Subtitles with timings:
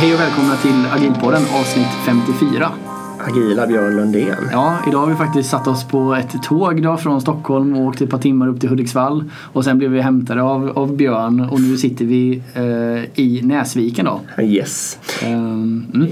[0.00, 2.72] Hej och välkomna till Agilpodden avsnitt 54.
[3.18, 4.48] Agila Björn Lundén.
[4.52, 8.00] Ja, idag har vi faktiskt satt oss på ett tåg då från Stockholm och åkt
[8.00, 9.24] ett par timmar upp till Hudiksvall.
[9.52, 14.04] Och sen blev vi hämtade av, av Björn och nu sitter vi eh, i Näsviken
[14.04, 14.42] då.
[14.42, 14.98] Yes.
[15.24, 16.08] Um, mm.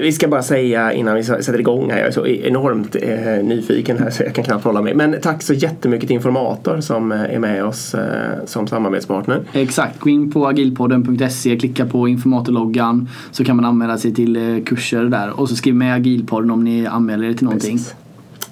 [0.00, 3.98] Vi ska bara säga innan vi sätter igång här, jag är så enormt eh, nyfiken
[3.98, 4.94] här så jag kan knappt hålla mig.
[4.94, 9.42] Men tack så jättemycket till Informator som eh, är med oss eh, som samarbetspartner.
[9.52, 14.64] Exakt, gå in på agilpodden.se, klicka på informatorloggan så kan man anmäla sig till eh,
[14.64, 17.76] kurser där och så skriv med agilpodden om ni anmäler er till någonting.
[17.76, 17.94] Precis.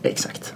[0.02, 0.54] Exakt.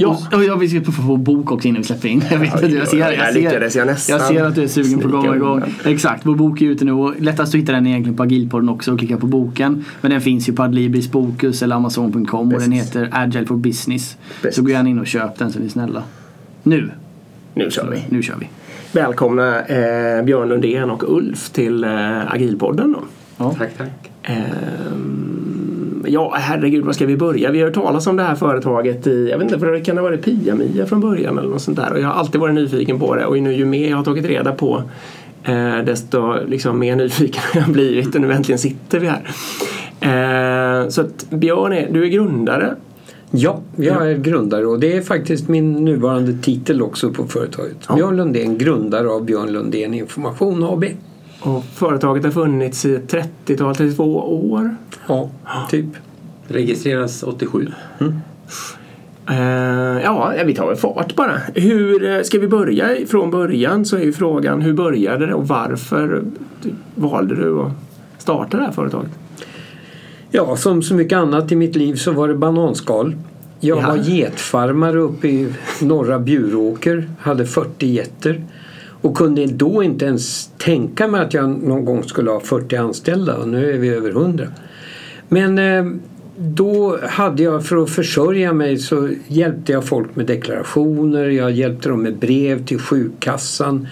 [0.00, 0.18] Ja.
[0.32, 2.22] Och, och vi ska få, få bok också innan vi släpper in.
[2.30, 4.98] Jag, vet, Oj, jag, ser, jag, där ser, jag jag ser att du är sugen
[5.00, 5.62] på att komma igång.
[5.84, 8.92] Exakt, vår bok är ute nu och lättast att hitta den egentligen på Agilpodden också
[8.92, 9.84] och klicka på boken.
[10.00, 14.16] Men den finns ju på Adlibris Bokus eller Amazon.com och den heter Agile for Business.
[14.42, 14.56] Precis.
[14.56, 16.02] Så gå gärna in och köp den så är ni snälla.
[16.62, 16.90] Nu,
[17.54, 18.04] Nu kör vi.
[18.08, 18.48] nu kör vi.
[18.92, 22.92] Välkomna eh, Björn Lundén och Ulf till eh, Agilpodden.
[22.92, 23.00] Då.
[23.36, 23.54] Ja.
[23.58, 24.10] Tack, tack.
[24.22, 25.39] Ehm,
[26.06, 27.50] ja, herregud, var ska vi börja?
[27.50, 29.96] Vi har hört talas om det här företaget i, jag vet inte, för det kan
[29.96, 31.92] ha varit Pia-Mia från början eller något sånt där.
[31.92, 34.24] Och jag har alltid varit nyfiken på det och nu ju mer jag har tagit
[34.24, 34.82] reda på
[35.44, 39.22] eh, desto liksom, mer nyfiken har jag blivit och nu äntligen sitter vi här.
[40.00, 42.74] Eh, så att Björn, är, du är grundare.
[43.30, 47.76] Ja, jag är grundare och det är faktiskt min nuvarande titel också på företaget.
[47.88, 47.94] Ja.
[47.94, 50.84] Björn Lundén, grundare av Björn Lundén Information AB.
[51.40, 54.04] Och företaget har funnits i 30-tal, 32
[54.50, 54.76] år.
[55.06, 55.30] Ja,
[55.70, 55.86] typ.
[56.48, 57.68] Registreras 87.
[59.30, 61.32] Eh, ja, vi tar väl fart bara.
[61.54, 65.48] Hur eh, ska vi börja från början så är ju frågan hur började det och
[65.48, 66.22] varför
[66.94, 67.72] valde du att
[68.18, 69.10] starta det här företaget?
[70.30, 73.16] Ja, som så mycket annat i mitt liv så var det bananskal.
[73.60, 73.86] Jag Ja.
[73.88, 75.52] var getfarmare uppe i
[75.82, 78.44] norra Bjuråker, hade 40 getter
[79.00, 83.36] och kunde då inte ens tänka mig att jag någon gång skulle ha 40 anställda
[83.36, 84.46] och nu är vi över 100.
[85.28, 85.84] Men eh,
[86.36, 91.88] då hade jag för att försörja mig så hjälpte jag folk med deklarationer, jag hjälpte
[91.88, 93.88] dem med brev till sjukkassan.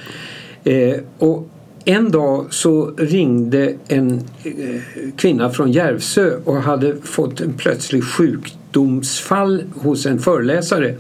[0.65, 1.49] Eh, och
[1.85, 4.81] en dag så ringde en eh,
[5.17, 10.95] kvinna från Järvsö och hade fått en plötslig sjukdomsfall hos en föreläsare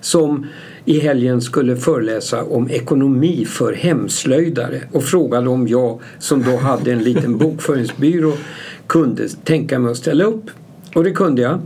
[0.00, 0.46] som
[0.90, 6.92] i helgen skulle föreläsa om ekonomi för hemslöjdare och frågade om jag som då hade
[6.92, 8.32] en liten bokföringsbyrå
[8.86, 10.50] kunde tänka mig att ställa upp.
[10.94, 11.60] Och det kunde jag.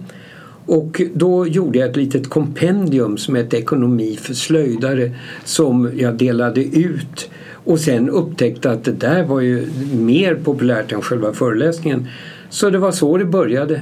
[0.67, 5.13] Och då gjorde jag ett litet kompendium som hette Ekonomi för slöjdare
[5.45, 7.31] som jag delade ut
[7.65, 12.09] och sen upptäckte att det där var ju mer populärt än själva föreläsningen.
[12.51, 13.81] Så det var så det började.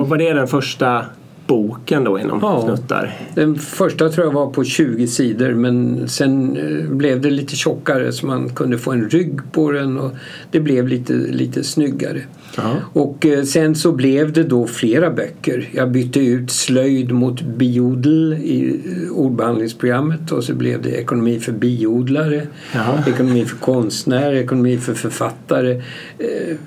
[0.00, 1.04] Och var det den första
[1.46, 2.62] boken då inom Ja.
[2.76, 3.14] snuttar?
[3.34, 8.12] Den första tror jag var på 20 sidor men sen eh, blev det lite tjockare
[8.12, 10.10] så man kunde få en rygg på den och
[10.50, 12.20] det blev lite, lite snyggare.
[12.56, 12.74] Ja.
[12.92, 15.68] Och eh, sen så blev det då flera böcker.
[15.72, 21.52] Jag bytte ut slöjd mot biodel i eh, ordbehandlingsprogrammet och så blev det ekonomi för
[21.52, 23.04] biodlare, Jaha.
[23.08, 25.82] ekonomi för konstnärer, ekonomi för författare.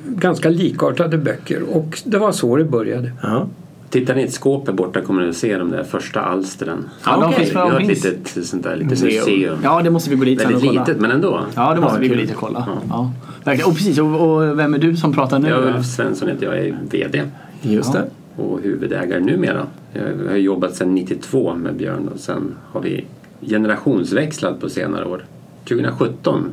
[0.07, 3.11] Ganska likartade böcker och det var så det började.
[3.21, 3.47] Ja.
[3.89, 6.89] Tittar ni i ett skåp här borta kommer ni att se de där första alstren.
[7.05, 9.25] Ja, de finns Vi har ett litet sånt där litet Museum.
[9.25, 9.59] museum.
[9.63, 10.81] Ja, det måste vi gå dit sen och Väldigt kolla.
[10.85, 11.39] litet men ändå.
[11.55, 12.63] Ja, det måste Ja, vi gå dit och kolla.
[12.67, 12.81] Ja.
[12.89, 13.11] Ja.
[13.43, 13.69] Verkligen.
[13.69, 15.49] Och precis, och, och vem är du som pratar nu?
[15.49, 15.63] Jag?
[15.75, 17.21] Ulf Svensson heter jag, jag är VD
[17.61, 17.99] Just Ja.
[18.35, 18.41] det.
[18.43, 19.65] och huvudägare numera.
[19.93, 23.05] Jag har jobbat sedan 92 med Björn och sen har vi
[23.41, 25.25] generationsväxlat på senare år.
[25.67, 26.49] 2017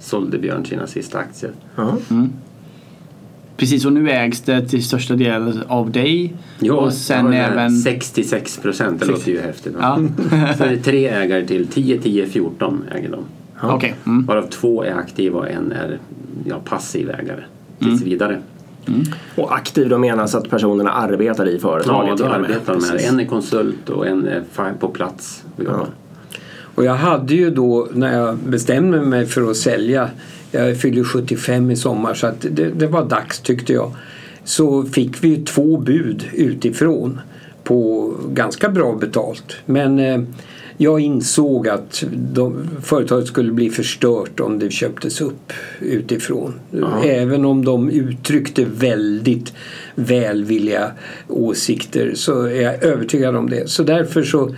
[0.00, 1.52] sålde Björn sina sista aktier.
[1.76, 1.96] Ja.
[3.58, 6.34] Precis, och nu ägs det till största del av dig.
[6.58, 7.70] Ja, och sen även...
[7.70, 9.74] 66 procent, det låter ju häftigt.
[9.80, 9.98] Ja,
[10.56, 13.24] Så är det tre ägare till, 10, 10, 14 äger de.
[13.62, 13.94] okej.
[14.06, 14.26] Mm.
[14.26, 15.98] Varav två är aktiva och en är
[16.44, 17.42] ja, passiv ägare
[17.78, 18.40] tills vidare.
[19.34, 22.20] Och aktiv då menas att personerna arbetar i företaget?
[22.20, 23.08] Ja, då arbetar de här.
[23.08, 24.42] En är konsult och en är
[24.78, 25.86] på plats och jobbar.
[26.74, 30.10] Och jag hade ju då när jag bestämde mig för att sälja,
[30.50, 33.92] jag fyllde 75 i sommar så att det, det var dags tyckte jag.
[34.44, 37.20] Så fick vi två bud utifrån
[37.64, 39.56] på ganska bra betalt.
[39.66, 40.20] Men eh,
[40.80, 46.54] jag insåg att de, företaget skulle bli förstört om det köptes upp utifrån.
[47.04, 49.52] Även om de uttryckte väldigt
[49.94, 50.90] välvilliga
[51.28, 53.70] åsikter så är jag övertygad om det.
[53.70, 54.54] Så därför så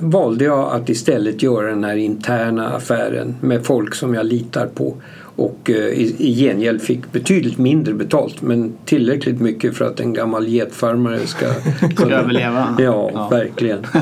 [0.00, 4.94] valde jag att istället göra den här interna affären med folk som jag litar på
[5.36, 10.12] och eh, i, i gengäld fick betydligt mindre betalt men tillräckligt mycket för att en
[10.12, 11.46] gammal getfarmare ska
[11.96, 12.76] kunna Överleva.
[12.78, 13.28] Ja, Ja.
[13.28, 13.78] verkligen.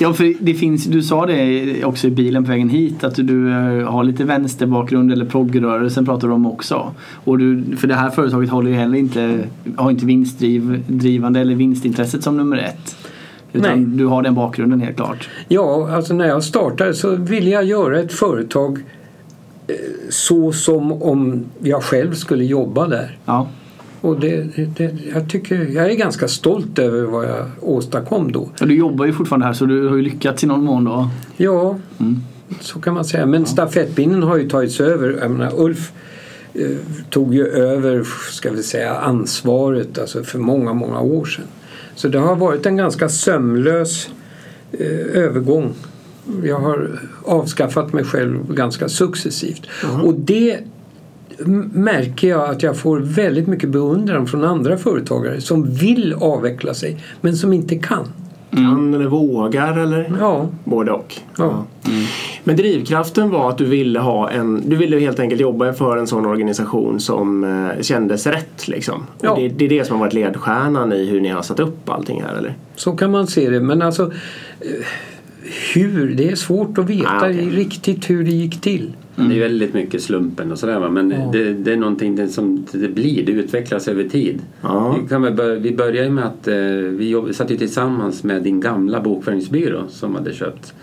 [0.00, 3.48] Ja, för det finns, du sa det också i bilen på vägen hit att du
[3.50, 6.92] eh, har lite vänsterbakgrund eller proggrörelsen pratar du om också.
[7.24, 9.38] Och du, för det här företaget håller ju heller inte,
[9.76, 12.96] har inte vinstdrivande eller vinstintresset som nummer ett.
[13.52, 13.96] Utan Nej.
[13.98, 15.28] du har den bakgrunden helt klart.
[15.48, 18.78] Ja, alltså när jag startade så ville jag göra ett företag
[19.66, 19.74] eh,
[20.10, 23.18] så som om jag själv skulle jobba där.
[23.24, 23.48] Ja.
[24.00, 24.42] Och det,
[24.76, 28.40] det, jag, tycker, jag är ganska stolt över vad jag åstadkom då.
[28.60, 31.08] Och du jobbar ju fortfarande här så du har ju lyckats i någon mån då.
[31.36, 32.20] Ja, Mm.
[32.60, 33.26] så kan man säga.
[33.26, 35.18] Men stafettpinnen har ju tagits över.
[35.20, 35.92] Jag menar, Ulf
[36.54, 36.66] eh,
[37.10, 41.44] tog ju över ska vi säga, ansvaret alltså för många, många år sedan.
[42.02, 44.08] Så det har varit en ganska sömlös
[44.72, 45.74] eh, övergång.
[46.44, 49.66] Jag har avskaffat mig själv ganska successivt.
[50.02, 50.58] Och det
[51.72, 57.04] märker jag att jag får väldigt mycket beundran från andra företagare som vill avveckla sig
[57.20, 58.08] men som inte kan.
[58.52, 61.14] Kan eller vågar eller Ja, både och.
[61.38, 61.64] Ja.
[62.44, 66.06] Men drivkraften var att du ville ha en, du ville helt enkelt jobba för en
[66.06, 69.06] sån organisation som eh, kändes rätt liksom.
[69.20, 69.30] Ja.
[69.30, 71.90] Och det, det är det som har varit ledstjärnan i hur ni har satt upp
[71.90, 72.54] allting här eller?
[72.76, 73.60] Så kan man se det.
[73.60, 74.02] Men alltså
[74.60, 74.86] eh,
[75.74, 76.14] hur?
[76.14, 77.50] Det är svårt att veta Ah, okej.
[77.50, 78.92] riktigt hur det gick till.
[79.16, 80.90] Det är väldigt mycket slumpen och sådär va?
[80.90, 81.30] men Ja.
[81.32, 84.40] det, det är någonting det som det blir, det utvecklas över tid.
[84.62, 84.98] Ja.
[85.02, 86.54] Vi, kan väl börja, vi började med att eh,
[86.90, 90.74] vi jobb, satt ju tillsammans med din gamla bokföringsbyrå som hade köpt.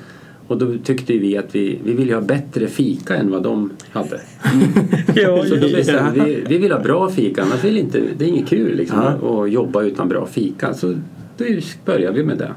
[0.48, 4.20] Och då tyckte vi att vi, vi ville ha bättre fika än vad de hade.
[5.16, 8.30] Ja, Så då bestämde vi, vi vill ha bra fika, annars vill inte, det är
[8.30, 9.44] inget kul liksom, Ja.
[9.44, 10.74] att jobba utan bra fika.
[10.74, 10.96] Så
[11.38, 11.46] då
[11.86, 12.52] började vi med det.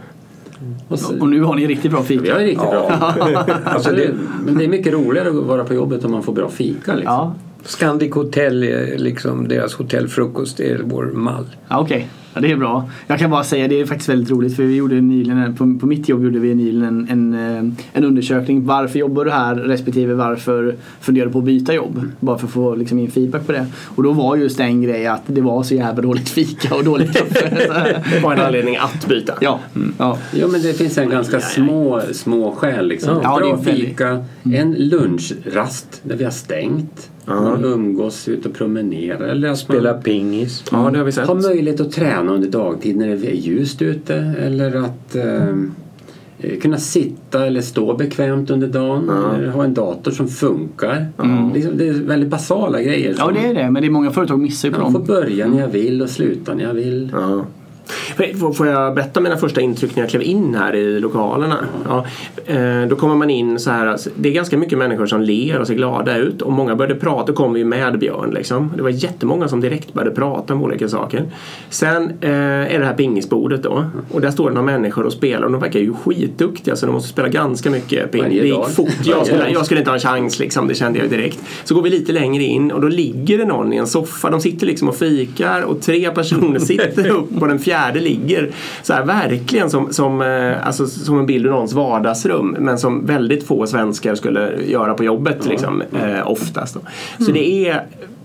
[0.89, 2.23] Och så, Och nu har ni riktigt bra fika.
[2.23, 3.59] vi har riktigt bra fika.
[3.65, 4.11] Alltså det,
[4.45, 6.95] Men det är mycket roligare att vara på jobbet om man får bra fika.
[6.95, 7.15] Liksom.
[7.15, 10.57] Ja, Scandic Hotel är liksom deras hotellfrukost.
[10.57, 11.47] Det är vår mall.
[11.69, 12.09] ja okej.
[12.35, 12.91] Ja, det är bra.
[13.07, 15.79] Jag kan bara säga det är faktiskt väldigt roligt för vi gjorde nyligen, en- på,
[15.81, 18.67] på mitt jobb gjorde vi nyligen en, en, eh, en undersökning.
[18.67, 22.11] Varför jobbar du här respektive varför funderar du på att byta jobb?
[22.21, 23.67] Bara för att få liksom, in feedback på det.
[23.85, 27.13] Och då var just en grej att det var så jävla dåligt fika och dåligt
[27.17, 28.03] kaffe.
[28.13, 29.35] Det var en anledning att byta.
[29.41, 29.61] ja,
[29.99, 30.19] ja.
[30.35, 33.21] Jo men det finns en ganska små, små skäl liksom.
[33.23, 37.11] Ja, det är Bra fika, en lunchrast där vi har stängt.
[37.27, 39.21] Man umgås ut och promenerar.
[39.29, 40.65] Eller att Spela man pingis.
[40.73, 41.27] Ja, det har vi sett.
[41.29, 44.15] har möjlighet att träna under dagtid när det är ljust ute.
[44.41, 45.49] Eller att eh,
[46.41, 49.11] eh, kunna sitta eller stå bekvämt under dagen.
[49.39, 51.07] Eller ha en dator som funkar.
[51.55, 53.15] Liksom, det är väldigt basala grejer.
[53.19, 53.71] ja, som- det är det.
[53.71, 55.07] Men det är många företag missar ju på Jag får dem.
[55.07, 57.11] börja när jag vill och sluta när jag vill.
[57.13, 57.45] Ja.
[58.55, 61.57] Får- jag berätta mina första intryck när jag klev in här i lokalerna?
[61.89, 62.05] Ja.
[62.47, 63.87] Eh, Då kommer man in så här.
[63.87, 66.95] alltså, Det är ganska mycket människor som ler och ser glada ut och många började
[67.01, 67.27] prata.
[67.27, 68.73] Då kom vi med Björn liksom.
[68.77, 71.25] Det var jättemånga som direkt började prata om olika saker.
[71.71, 72.31] Sen eh,
[72.75, 75.61] är det här pingisbordet då och där står det några människor och spelar och de
[75.61, 78.23] verkar ju skitduktiga så de måste spela ganska mycket ping.
[78.29, 78.89] Det gick fort.
[79.05, 81.39] Jag skulle, jag skulle inte ha en chans liksom, det kände jag direkt.
[81.65, 84.31] Så går vi lite längre in och då ligger det någon i en soffa.
[84.31, 88.51] De sitter liksom och fikar och tre personer sitter upp och den fjärde ligger
[88.83, 93.07] så här verkligen som, som, eh, alltså, som en bild ur någons vardagsrum men som
[93.07, 96.75] väldigt få svenskar skulle göra på jobbet liksom, eh, oftast.
[96.75, 96.81] Då.
[97.25, 97.83] Så det är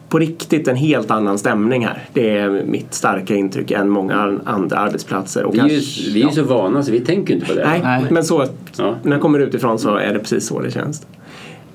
[0.09, 2.03] på riktigt en helt annan stämning här.
[2.13, 5.43] Det är mitt starka intryck än många andra arbetsplatser.
[5.43, 7.65] Och Vi är ju, vi är ju så vana så vi tänker inte på det.
[7.69, 8.05] Nej, Nej.
[8.09, 8.45] men så
[8.77, 8.95] Ja.
[9.03, 11.07] när jag kommer utifrån så är det precis så det känns.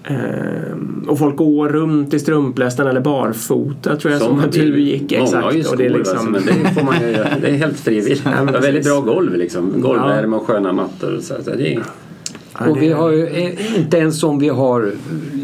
[0.04, 4.80] Ehm, och folk går runt i strumplästen eller barfota tror jag som, man att du
[4.80, 5.12] gick.
[5.12, 5.44] Många Exakt.
[5.44, 7.28] har ju skor, och det är alltså, liksom, men det får man ju göra.
[7.40, 8.25] Det är helt frivilligt.
[8.44, 9.80] men det är väldigt bra golv liksom.
[9.80, 11.16] Golvvärme och sköna mattor.
[11.16, 11.82] Och så, så det är,
[12.59, 14.92] Ja, Och vi har ju, eh, inte ens om vi har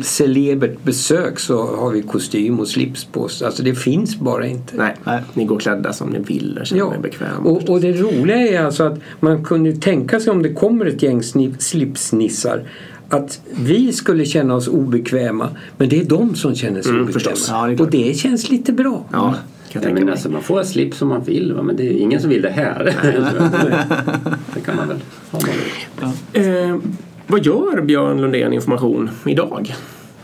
[0.03, 3.43] celebert besök så har vi kostym och slips på oss.
[3.43, 4.77] Alltså det finns bara inte.
[4.77, 5.23] Nej, Nej.
[5.35, 7.51] ni går klädda som ni vill och känner Ja, er bekväma.
[7.51, 11.03] och, och det roliga är alltså att man kunde tänka sig om det kommer ett
[11.03, 11.23] gäng
[11.59, 12.63] slipsnissar
[13.09, 17.37] att vi skulle känna oss obekväma men det är de som känner sig Mm, obekväma.
[17.49, 19.05] Ja, det och det känns lite bra.
[19.13, 19.35] Ja,
[19.73, 21.63] kan Nej, men alltså, man får slips som man vill va?
[21.63, 22.85] men det är ingen som vill det här.
[24.55, 24.97] det kan man väl
[25.31, 25.41] ha.
[26.01, 26.11] man.
[26.33, 26.77] Eh,
[27.27, 29.75] vad gör Björn Lundén Information idag?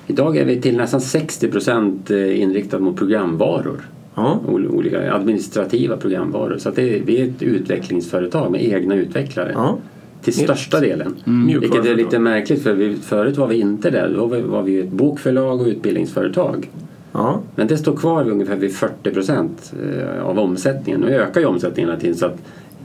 [0.06, 3.88] Idag är vi till nästan 60 procent inriktade mot programvaror.
[4.14, 4.40] Ja.
[4.48, 6.58] Ol- Olika administrativa programvaror.
[6.58, 9.50] Så att det är, vi är ett utvecklingsföretag med egna utvecklare.
[9.54, 9.78] Ja.
[10.24, 11.14] Till största delen.
[11.26, 11.60] Mm.
[11.60, 14.08] Vilket är lite märkligt för vi, förut var vi inte där.
[14.16, 16.70] Då var vi, var vi ett bokförlag och utbildningsföretag.
[17.12, 17.40] Ja.
[17.56, 19.74] Men det står kvar vid ungefär vid 40 procent
[20.22, 21.00] av omsättningen.
[21.00, 22.38] Nu ökar ju omsättningen hela tiden så att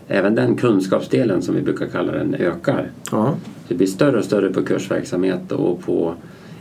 [0.08, 2.91] även den kunskapsdelen som vi brukar kalla den ökar.
[3.12, 3.36] Ja.
[3.67, 6.13] Det blir större och större på kursverksamhet och på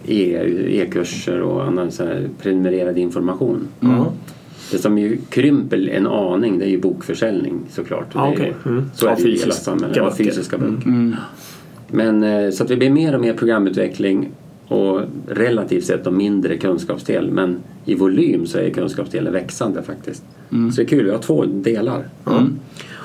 [0.07, 3.69] e- e-kurser och annan så här prenumererad information.
[3.81, 4.13] Ja.
[4.71, 8.15] Det som ju krymper en aning det är ju bokförsäljning såklart.
[8.15, 8.55] Är- okej.
[8.67, 8.85] Mm.
[8.95, 9.99] Så är det ju i hela samhället.
[9.99, 11.17] Av fysiska böcker.
[11.91, 14.29] Men eh, så att det blir mer och mer programutveckling
[14.69, 17.31] och relativt sett då mindre kunskapsdel.
[17.31, 20.25] Men i volym så är kunskapsdelen växande faktiskt.
[20.51, 22.09] Så det är kul, vi har två delar.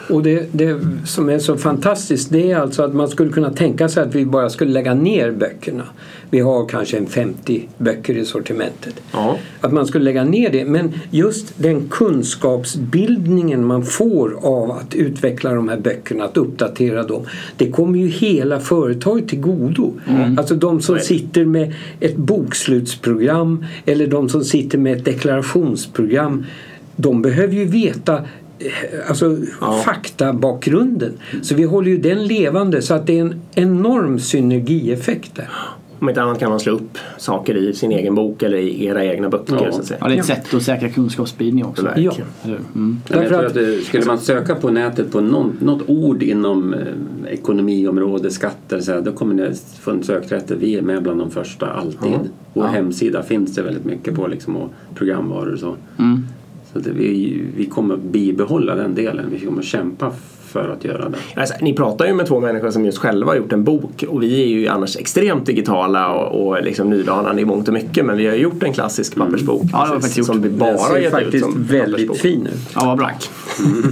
[0.10, 3.90] Och det, det som är så fantastiskt det är alltså att man skulle kunna tänka
[3.90, 5.84] sig att vi bara skulle lägga ner böckerna.
[6.30, 9.02] Vi har kanske en 50 böcker i sortimentet.
[9.12, 9.38] Ja.
[9.62, 10.66] Att man skulle lägga ner det.
[10.66, 17.26] Men just den kunskapsbildningen man får av att utveckla de här böckerna, att uppdatera dem.
[17.58, 19.94] Det kommer ju hela företaget till godo.
[20.38, 26.46] Alltså de som sitter med ett bokslutsprogram eller de som sitter med ett deklarationsprogram.
[26.96, 28.22] De behöver ju veta
[28.66, 29.38] eh, alltså,
[29.86, 31.14] faktabakgrunden.
[31.42, 35.50] Så vi håller ju den levande så att det är en enorm synergieffekt där.
[36.00, 39.06] Om inte annat kan man slå upp saker i sin egen bok eller i era
[39.06, 39.56] egna böcker.
[39.66, 39.72] Ja.
[39.72, 39.98] Så att säga.
[40.02, 41.88] Ja, det är ett sätt att säkra kunskapsspridning också.
[41.96, 42.60] Hur?
[42.76, 43.02] Mm.
[43.08, 46.80] Jag tror att- det, skulle man söka på nätet på någon, något ord inom eh,
[47.30, 50.56] ekonomiområde, skatter, så här, då kommer det få en sökrätter.
[50.56, 52.20] Vi är med bland de första alltid.
[52.54, 55.76] Vår hemsida finns det väldigt mycket på liksom, och programvaror och så.
[56.00, 56.26] Mm.
[56.74, 59.26] Så att vi, vi kommer att bibehålla den delen.
[59.40, 60.12] Vi kommer kämpa
[60.48, 61.18] för att göra det.
[61.42, 64.24] Alltså, ni pratar ju med två människor som just själva har gjort en bok och
[64.24, 68.18] vi är ju annars extremt digitala och, och liksom nydanande i mångt och mycket men
[68.18, 70.28] vi har gjort en klassisk pappersbok Ja, det precis, faktiskt gjort.
[70.28, 72.72] som vi bara Den ser faktiskt som väldigt fin ut.
[72.76, 73.12] Ja, vad bra.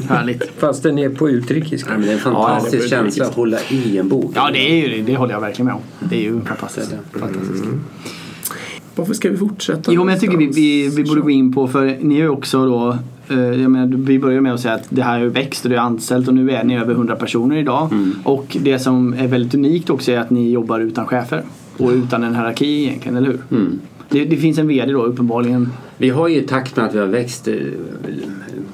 [0.10, 0.52] Härligt.
[0.58, 1.90] Fast den är på utrikiska.
[1.92, 4.32] Ja, men det är en Ja, fantastisk det är känsla att hålla i en bok.
[4.36, 5.02] Ja, det är ju det.
[5.12, 5.82] Det håller jag verkligen med om.
[6.10, 6.94] Det är ju fantastiskt.
[7.14, 7.64] fantastiskt.
[8.96, 9.94] Varför ska vi fortsätta?
[9.94, 12.30] Jo, men jag tycker vi, vi, vi borde gå in på, för ni är ju
[12.30, 15.30] också då eh, jag menar, vi börjar med att säga att det här har ju
[15.30, 17.90] växt och det är anställt och nu är ni över 100 personer idag.
[18.24, 21.44] Och det som är väldigt unikt också är att ni jobbar utan chefer
[21.78, 23.40] och utan en hierarki egentligen, eller hur?
[23.52, 23.80] Mm.
[24.10, 25.70] Det, det finns en VD då uppenbarligen.
[25.98, 27.56] Vi har ju i takt med att vi har växt eh,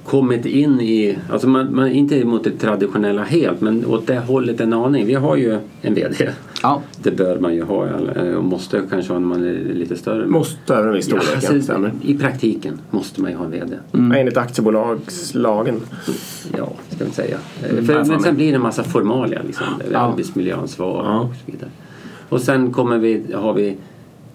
[0.08, 4.62] kommit in i, alltså man, man inte mot det traditionella helt men åt det hållet
[4.62, 5.06] en aning.
[5.06, 6.30] Vi har ju en VD.
[6.64, 6.82] Ja.
[7.04, 7.86] Det bör man ju ha
[8.16, 10.26] eh, och måste kanske ha när man är lite större.
[10.28, 11.36] Måste över en viss Ja, storlek.
[11.50, 11.92] alltså, stämmer.
[12.02, 13.76] I praktiken måste man ju ha en VD.
[13.92, 15.76] Ja, Enligt aktiebolagslagen.
[16.58, 17.38] Ja, ska vi säga.
[17.64, 19.42] Eh, Mm, För, men sen blir det en massa formalia.
[19.48, 19.66] Liksom.
[19.92, 20.00] Ja.
[20.00, 21.20] Arbetsmiljöansvar Ja.
[21.20, 21.70] och så vidare.
[22.30, 23.76] Och sen kommer vi, har vi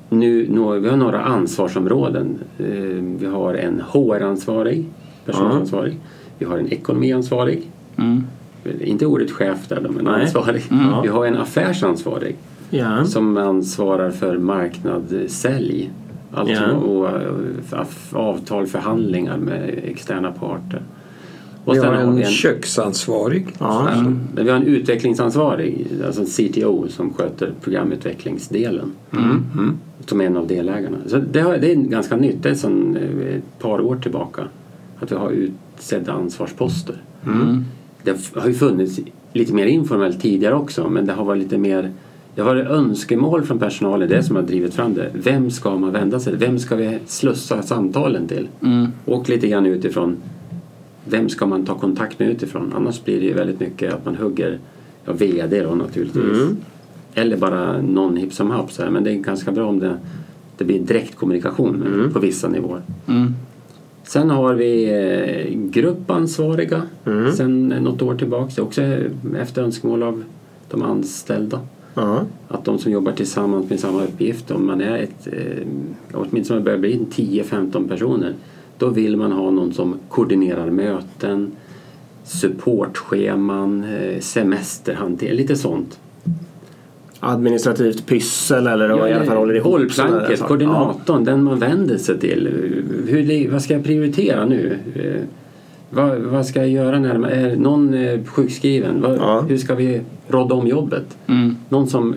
[0.09, 0.47] nu,
[0.81, 2.39] vi har några ansvarsområden.
[2.59, 2.67] Eh,
[3.19, 4.85] Vi har en HR-ansvarig,
[5.25, 5.99] personalansvarig.
[6.39, 7.71] Vi har en ekonomiansvarig.
[7.97, 8.25] Mm.
[8.81, 10.23] Inte ordet chef där men Nej.
[10.23, 10.63] ansvarig.
[10.71, 11.03] Mm.
[11.03, 12.37] Vi har en affärsansvarig
[12.71, 13.05] Ja.
[13.05, 15.91] som ansvarar för marknad, sälj.
[16.35, 16.73] Alltså Ja.
[16.73, 20.83] och, eh, avtal, förhandlingar med externa parter.
[21.65, 23.47] Och Vi har har vi en köksansvarig.
[23.59, 23.89] Ja.
[23.95, 24.01] Ja,
[24.35, 28.93] men vi har en utvecklingsansvarig, alltså en CTO som sköter programutvecklingsdelen.
[29.13, 29.79] Mm.
[30.07, 30.97] Som är en av delägarna.
[31.07, 34.43] Så det, har, det är ganska nytt, det är sedan eh, ett par år tillbaka.
[35.03, 36.97] Att vi har utsedda ansvarsposter.
[37.27, 37.65] Mm.
[38.03, 39.01] Det har ju funnits
[39.33, 41.91] lite mer informellt tidigare också men det har varit lite mer
[42.35, 45.11] det har varit önskemål från personalen, det som har drivit fram det.
[45.15, 46.47] Vem ska man vända sig till?
[46.47, 48.49] Vem ska vi slussa samtalen till?
[48.63, 48.87] Mm.
[49.05, 50.17] Och lite grann utifrån
[51.05, 52.73] vem ska man ta kontakt med utifrån?
[52.77, 54.59] Annars blir det ju väldigt mycket att man hugger
[55.05, 56.39] ja, VD då naturligtvis.
[56.39, 56.57] Mm.
[57.15, 58.91] Eller bara någon hipp som happ så här.
[58.91, 59.97] Men det är ganska bra om det,
[60.59, 62.13] det blir direktkommunikation Mm.
[62.13, 62.83] på vissa nivåer.
[63.09, 63.35] Mm.
[64.05, 67.33] Sen har vi eh, gruppansvariga Mm.
[67.33, 68.63] sen något år tillbaka.
[68.63, 68.83] Också
[69.41, 70.25] efter önskemål av
[70.71, 71.61] de anställda.
[71.95, 72.21] Ja.
[72.49, 75.67] Att de som jobbar tillsammans med samma uppgift, om man är ett, eh,
[76.13, 78.35] åtminstone börjar bli 10-15 personer,
[78.79, 81.53] då vill man ha någon som koordinerar möten,
[82.25, 85.99] supportscheman, eh, semesterhantering, lite sånt.
[87.25, 89.73] Administrativt pyssel eller Ja, i alla fall håller ihop.
[89.73, 90.49] Bollplanket, saker.
[90.49, 92.49] koordinatorn, den man vänder sig till.
[93.09, 94.79] Hur, vad ska jag prioritera nu?
[94.95, 95.23] Eh,
[95.91, 99.01] Vad, vad ska jag göra när man är någon eh, sjukskriven?
[99.01, 99.41] Vad, Ja.
[99.49, 101.17] Hur ska vi rodda om jobbet?
[101.27, 101.57] Mm.
[101.69, 102.15] Någon som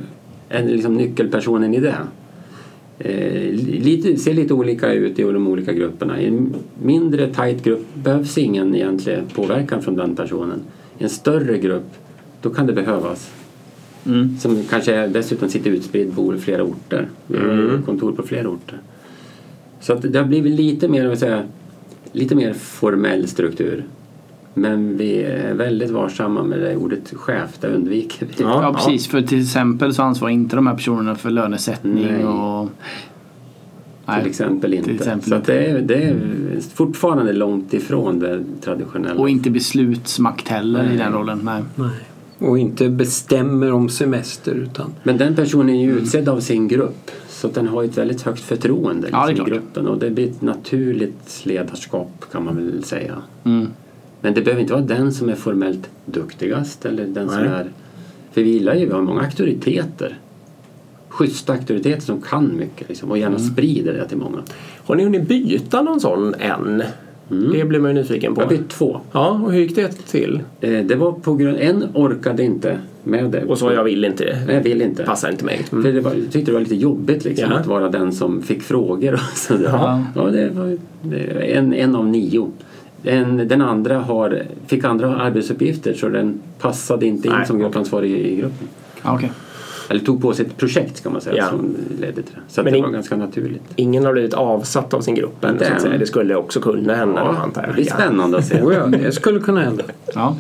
[0.50, 1.95] är liksom nyckelpersonen i det.
[3.00, 3.51] Eh,
[3.83, 6.21] lite, ser lite olika ut i de olika grupperna.
[6.21, 10.59] I en mindre tajt grupp behövs ingen egentlig påverkan från den personen.
[10.97, 11.88] I en större grupp,
[12.41, 13.31] då kan det behövas.
[14.05, 14.38] Mm.
[14.38, 17.07] Som kanske är, dessutom sitter utspridd på flera orter.
[17.27, 18.79] Vi har ju kontor på flera orter.
[19.79, 21.43] Så att det har blivit lite mer, vad säga,
[22.12, 23.83] lite mer formell struktur.
[24.53, 28.43] Men vi är väldigt varsamma med det ordet chef, det undviker vi.
[28.43, 28.62] Ja.
[28.63, 29.07] Ja, precis.
[29.07, 32.25] För till exempel så ansvarar inte de här personerna för lönesättning Nej.
[32.25, 32.69] och
[34.05, 34.91] Nej, till exempel inte.
[34.91, 36.15] exempel så att det, är, det är
[36.74, 39.21] fortfarande långt ifrån det traditionella.
[39.21, 40.97] Och inte beslutsmakt heller i Nej.
[40.97, 41.41] den rollen.
[41.43, 41.63] Nej.
[41.75, 41.89] Nej.
[42.39, 47.12] Och inte bestämmer om semester utan Men den personen är ju utsedd av sin grupp.
[47.30, 49.62] Så den har ett väldigt högt förtroende Ja, liksom, i klart.
[49.62, 49.88] gruppen.
[49.88, 53.15] Och det blir ett naturligt ledarskap kan man väl säga.
[53.44, 53.68] Mm.
[54.22, 57.48] Men det behöver inte vara den som är formellt duktigast eller den som Nej.
[57.50, 57.70] är...
[58.32, 60.20] För vi gillar ju, vi har många auktoriteter.
[61.10, 63.48] Schyssta auktoriteter som kan mycket liksom, och gärna Mm.
[63.51, 64.38] sprider det till många.
[64.86, 66.84] Har ni hunnit byta någon sån än?
[67.27, 68.50] Det blir man ju nyfiken Jag på.
[68.55, 69.00] bytt två.
[69.12, 70.41] Ja, och hur gick det till?
[70.62, 71.58] Eh, Det var på grund...
[71.60, 73.44] En orkade inte med det.
[73.46, 74.38] Och så jag vill inte.
[74.50, 75.03] Jag vill inte.
[75.03, 75.63] Passar inte mig.
[75.70, 77.58] För det var, jag tyckte det var lite jobbigt liksom, Ja.
[77.58, 79.70] att vara den som fick frågor och sådär.
[79.74, 80.03] Ja.
[80.15, 80.77] Ja, det var
[81.41, 82.51] en, en av nio.
[83.03, 88.12] En, den andra har, fick andra arbetsuppgifter så den passade inte in Nej, som gruppansvarig
[88.12, 88.67] i, gruppen.
[89.03, 89.32] Ja, okej.
[89.89, 91.50] Eller tog på sig ett projekt kan man säga Ja.
[91.50, 92.42] som ledde till det.
[92.48, 93.62] Så det in- var ganska naturligt.
[93.75, 95.88] Ingen har blivit avsatt av sin grupp än, så.
[96.00, 97.70] Det skulle också kunna hända Ja, antar jag.
[97.70, 98.62] det blir spännande att se.
[98.62, 99.84] oh ja, det skulle kunna hända.
[100.13, 100.36] Ja.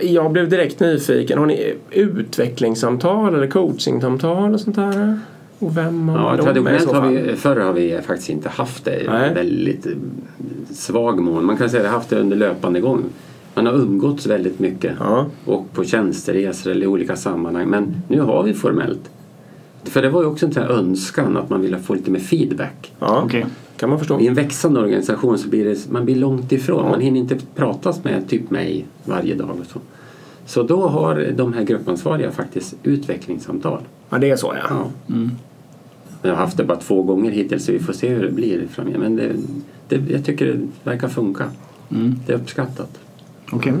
[0.00, 1.38] Jag blev direkt nyfiken.
[1.38, 5.18] Har ni utvecklingssamtal eller coachingsamtal och sånt där?
[5.58, 9.00] Och vem har Ja, de traditionellt har vi, förr har vi faktiskt inte haft det
[9.00, 9.34] i Nej.
[9.34, 9.86] väldigt
[10.70, 11.44] svag mån.
[11.44, 13.02] Man kan säga att vi har haft det under löpande gång.
[13.58, 15.26] Man har umgåtts väldigt mycket Ja.
[15.44, 17.68] och på tjänsteresor eller i olika sammanhang.
[17.68, 19.10] Men nu har vi formellt.
[19.84, 22.20] För det var ju också en sån här önskan att man ville få lite mer
[22.20, 22.92] feedback.
[22.98, 23.46] Ja, Okej.
[23.76, 24.20] kan man förstå.
[24.20, 26.90] I en växande organisation så blir det, man blir långt ifrån.
[26.90, 29.50] Man hinner inte pratas med typ mig varje dag.
[29.50, 29.80] Och så.
[30.46, 33.80] så då har de här gruppansvariga faktiskt utvecklingssamtal.
[34.10, 34.86] Ja, det är så ja.
[35.06, 35.14] Ja.
[36.22, 38.66] Jag har haft det bara två gånger hittills så vi får se hur det blir
[38.70, 38.98] framöver.
[38.98, 39.32] Men det,
[39.88, 40.58] det, jag tycker det
[40.90, 41.44] verkar funka.
[42.26, 42.98] Det är uppskattat.
[43.52, 43.72] Okej.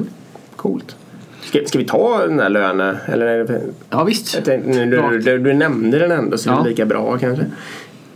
[0.56, 0.96] Coolt.
[1.42, 2.96] Ska, ska vi ta den här lönen?
[3.06, 3.60] Eller är det,
[3.90, 4.44] Ja, visst.
[4.44, 6.64] tänkte, nu, du, du, du nämnde den ändå så det Ja.
[6.64, 7.44] är lika bra kanske.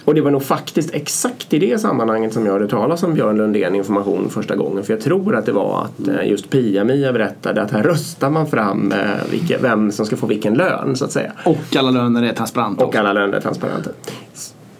[0.04, 3.36] Och det var nog faktiskt exakt i det sammanhanget som jag hörde talas om Björn
[3.36, 4.84] Lundén information första gången.
[4.84, 8.46] För jag tror att det var att eh, just Pia-Mia berättade att här röstar man
[8.46, 8.98] fram eh,
[9.30, 11.32] vilka, vem som ska få vilken lön så att säga.
[11.44, 12.84] Och alla löner är transparenta.
[12.84, 13.90] Och alla löner är transparenta.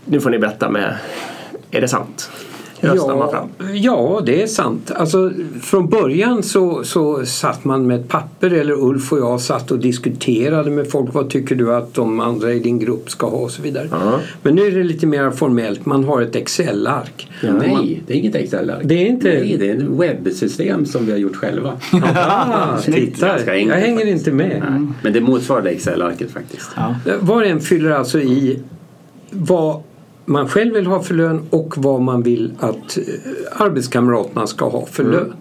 [0.05, 0.95] Nu får ni berätta med,
[1.71, 2.31] är det sant?
[2.83, 3.49] Röstar man fram?
[3.75, 4.91] ja, det är sant.
[4.95, 9.71] Alltså, från början så, så satt man med ett papper, eller Ulf och jag satt
[9.71, 11.15] och diskuterade med folk.
[11.15, 13.89] Vad tycker du att de andra i din grupp ska ha och så vidare.
[13.91, 14.19] Ja.
[14.43, 15.87] Men nu är det lite mer formellt.
[15.87, 17.29] Man har ett Excel-ark.
[17.59, 18.81] Nej, det är inget Excel-ark.
[18.85, 21.73] Det är inte- Nej, det är ett webbsystem som vi har gjort själva.
[22.15, 24.17] Ah, titta, jag hänger faktiskt.
[24.19, 24.63] inte med.
[24.71, 26.71] Nej, men det motsvarar Excel-arket faktiskt.
[26.77, 26.95] Ja.
[27.21, 28.59] Var och en fyller alltså i
[29.31, 29.83] vad
[30.25, 33.05] man själv vill ha för lön och vad man vill att eh,
[33.53, 35.35] arbetskamraterna ska ha för lön.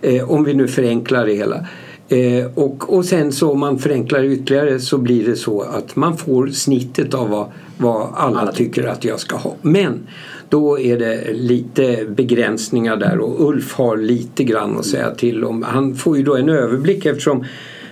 [0.00, 1.66] Eh, om vi nu förenklar det hela.
[2.08, 6.16] Eh, och, och sen så om man förenklar ytterligare så blir det så att man
[6.16, 7.46] får snittet av vad,
[7.78, 9.54] vad alla tycker att jag ska ha.
[9.62, 10.06] Men
[10.48, 15.62] då är det lite begränsningar där och Ulf har lite grann att säga till om.
[15.62, 17.44] Han får ju då en överblick eftersom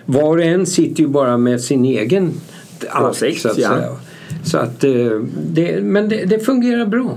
[0.04, 2.32] var och en sitter ju bara med sin egen
[3.02, 3.68] Åsikt, så att ja.
[3.68, 3.96] säga.
[4.44, 4.90] Så att, eh,
[5.52, 7.10] det, men det, det fungerar bra.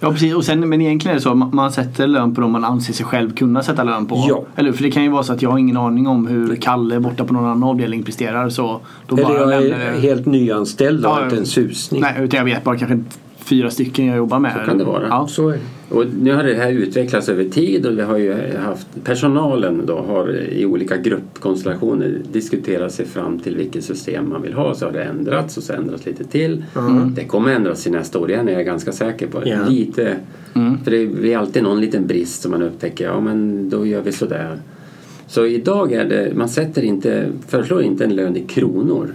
[0.00, 2.52] Ja precis, och sen, men egentligen är det så att man- sätter lön på dem
[2.52, 4.24] man anser sig själv kunna sätta lön på.
[4.28, 4.42] Ja.
[4.56, 4.72] Eller?
[4.72, 7.24] För det kan ju vara så att jag har ingen aning om hur Kalle borta
[7.24, 10.00] på någon annan avdelning presterar så då Eller bara jag är det.
[10.00, 12.00] helt nyanställd och Ja, inte en susning.
[12.00, 12.98] Nej, utan jag vet bara kanske
[13.48, 14.52] fyra stycken jag jobbar med.
[14.52, 15.06] Så kan det vara.
[15.08, 15.26] Ja.
[15.28, 15.94] Så är det.
[15.94, 19.98] Och nu har det här utvecklats över tid och vi har ju haft personalen då
[19.98, 24.74] har i olika gruppkonstellationer diskuterat sig fram till vilket system man vill ha.
[24.74, 26.64] Så har det ändrats och så ändrats lite till.
[27.16, 29.42] Det kommer ändras i nästa år igen är jag ganska säker på.
[29.44, 29.68] Ja.
[29.68, 30.16] Lite,
[30.84, 33.04] För det är alltid någon liten brist som man upptäcker.
[33.04, 34.58] Ja men då gör vi sådär.
[35.26, 39.14] Så idag är det, man sätter inte, föreslår inte en lön i kronor.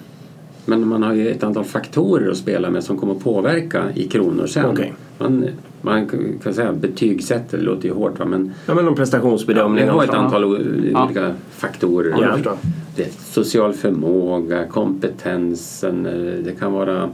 [0.65, 4.07] Men man har ju ett antal faktorer att spela med som kommer att påverka i
[4.07, 4.65] kronor sen.
[4.65, 4.93] Okej.
[5.17, 5.45] Man,
[5.81, 6.09] man
[6.43, 8.25] kan säga betygsätter, det låter ju hårt va?
[8.25, 9.87] men Ja, men någon prestationsbedömning.
[9.89, 10.21] har ett också.
[10.21, 10.41] antal
[10.93, 11.03] Ja.
[11.05, 12.15] olika faktorer.
[12.21, 12.57] Ja, förstår.
[12.95, 17.09] Det är social förmåga, kompetensen, eh, det kan vara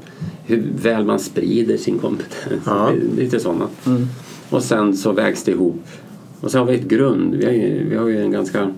[0.46, 2.62] hur väl man sprider sin kompetens.
[2.66, 2.92] Ja.
[3.18, 3.68] Lite sådana.
[3.86, 4.06] Mm.
[4.50, 5.84] Och sen så vägs det ihop.
[6.42, 7.36] Och så har vi ett grund.
[7.36, 8.72] Vi har ju, vi har ju en ganska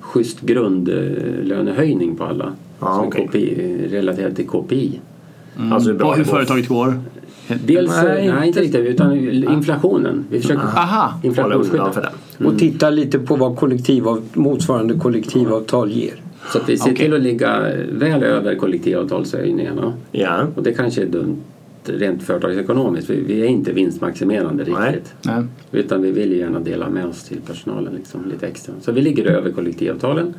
[0.00, 2.52] schysst grundlönehöjning på alla.
[2.80, 5.00] Ja, som är KPI, relaterat till KPI.
[5.72, 7.00] Alltså hur bra Och hur företaget går.
[7.66, 10.24] Dels, Nej, nej, inte- riktigt, utan inflationen.
[10.30, 11.06] Vi försöker Aha!
[11.06, 12.10] Hålla inflationsskydda.
[12.40, 12.52] Mm.
[12.52, 16.14] Och titta lite på vad kollektivav, motsvarande kollektivavtal ger.
[16.52, 16.96] Så att vi ser Okej.
[16.96, 17.60] till att ligga
[17.92, 19.92] väl över kollektivavtalshöjningarna.
[20.12, 20.46] Ja.
[20.54, 21.36] Och det kanske är dumt
[21.86, 23.10] rent företagsekonomiskt.
[23.10, 25.14] Vi, vi är inte vinstmaximerande riktigt.
[25.22, 25.42] Nej.
[25.72, 28.74] Utan vi vill ju gärna dela med oss till personalen liksom, lite extra.
[28.80, 30.34] Så vi ligger över kollektivavtalen.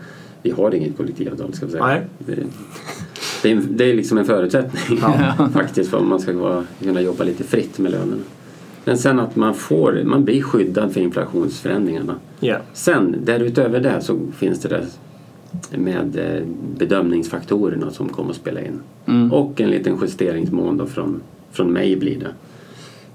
[0.45, 1.86] Vi har inget kollektivavtal ska vi säga.
[1.86, 2.01] Nej.
[2.17, 2.36] Det,
[3.43, 4.97] Det är, det är liksom en förutsättning
[5.53, 8.21] faktiskt för att man ska vara, kunna jobba lite fritt med lönerna.
[8.84, 12.15] Men sen att man får, man blir skyddad för inflationsförändringarna.
[12.39, 12.58] Ja.
[12.73, 14.86] Sen därutöver det så finns det där
[15.77, 16.43] med eh,
[16.77, 18.79] bedömningsfaktorerna som kommer att spela in.
[19.05, 19.31] Mm.
[19.31, 22.31] Och en liten justeringsmån då från, från mig blir det.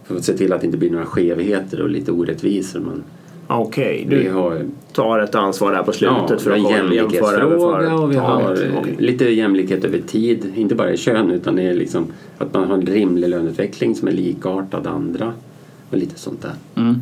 [0.05, 2.81] För att se till att det inte blir några skevheter och lite orättvisor.
[2.81, 3.03] Men
[3.53, 7.95] Okej, vi du har tar ett ansvar där på slutet för vi att kolla- jämlikhetsfråga
[7.95, 8.97] och vi har Okej.
[8.99, 10.53] lite jämlikhet över tid.
[10.57, 12.07] Inte bara i kön utan det är liksom
[12.39, 15.33] att man har en rimlig löneutveckling som är likartad andra.
[15.91, 16.83] Och lite sånt där.
[16.83, 16.97] Mm.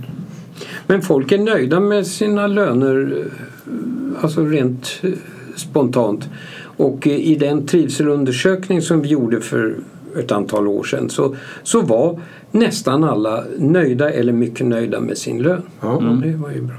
[0.87, 5.11] Men folk är nöjda med sina löner, eh, alltså rent eh,
[5.57, 6.29] spontant.
[6.77, 9.75] Och eh, i den trivselundersökning som vi gjorde för
[10.19, 15.43] ett antal år sedan så, så var nästan alla nöjda eller mycket nöjda med sin
[15.43, 15.63] lön.
[15.81, 15.89] Ja.
[15.89, 16.77] Och det var ju bra.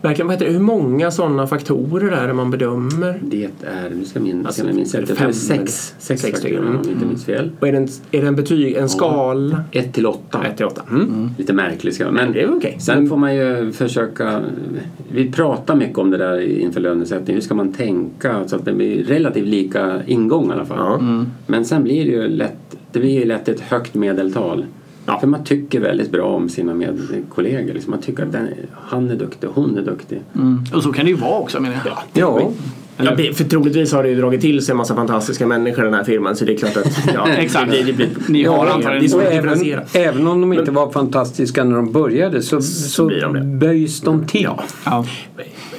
[0.00, 0.52] Verkligen, vad heter det?
[0.52, 3.20] Hur många sådana faktorer är det man bedömer?
[3.22, 6.66] Det är, nu ska minnas, Alltså, jag minns rätt, fem sex, sex, sex stycken, om
[6.66, 6.80] mm.
[6.84, 7.50] jag inte minns fel.
[7.60, 9.64] Och är det en, är det en betyg, en skala?
[9.70, 10.44] 1 till 8.
[10.44, 10.82] 1 till 8.
[10.90, 11.30] Mm.
[11.38, 12.76] Lite märkligt ska jag Men det är okej.
[12.80, 14.42] Sen får man ju försöka...
[15.12, 17.34] Vi pratar mycket om det där inför lönesättning.
[17.34, 20.78] Hur ska man tänka så att det blir relativt lika ingång i alla fall.
[20.78, 20.98] Ja.
[20.98, 21.26] Mm.
[21.46, 24.64] Men sen blir det ju lätt, det blir ju lätt ett högt medeltal.
[25.06, 25.20] Ja.
[25.20, 27.74] För man tycker väldigt bra om sina medkollegor.
[27.74, 27.90] Liksom.
[27.90, 30.20] Man tycker att den, han är duktig, hon är duktig.
[30.34, 30.64] Mm.
[30.74, 31.94] Och så kan det ju vara också menar jag.
[32.12, 32.50] Ja,
[32.96, 35.94] Ja, det- för troligtvis har det ju dragit till sig en massa fantastiska människor den
[35.94, 37.70] här firman så det är klart att ja, Exakt.
[37.70, 40.70] Det, det blir, Ni har ja, antagligen- det är och även, även om de inte
[40.70, 44.42] var fantastiska när de började så, så blir de böjs de till.
[44.42, 44.62] Ja.
[44.84, 45.06] Ja.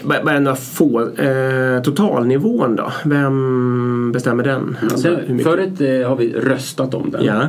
[0.07, 1.01] Bara några få.
[1.01, 2.91] Eh, totalnivån då?
[3.05, 4.77] Vem bestämmer den?
[4.81, 5.17] Alltså?
[5.43, 7.23] Förut eh, har vi röstat om den.
[7.25, 7.47] Ja.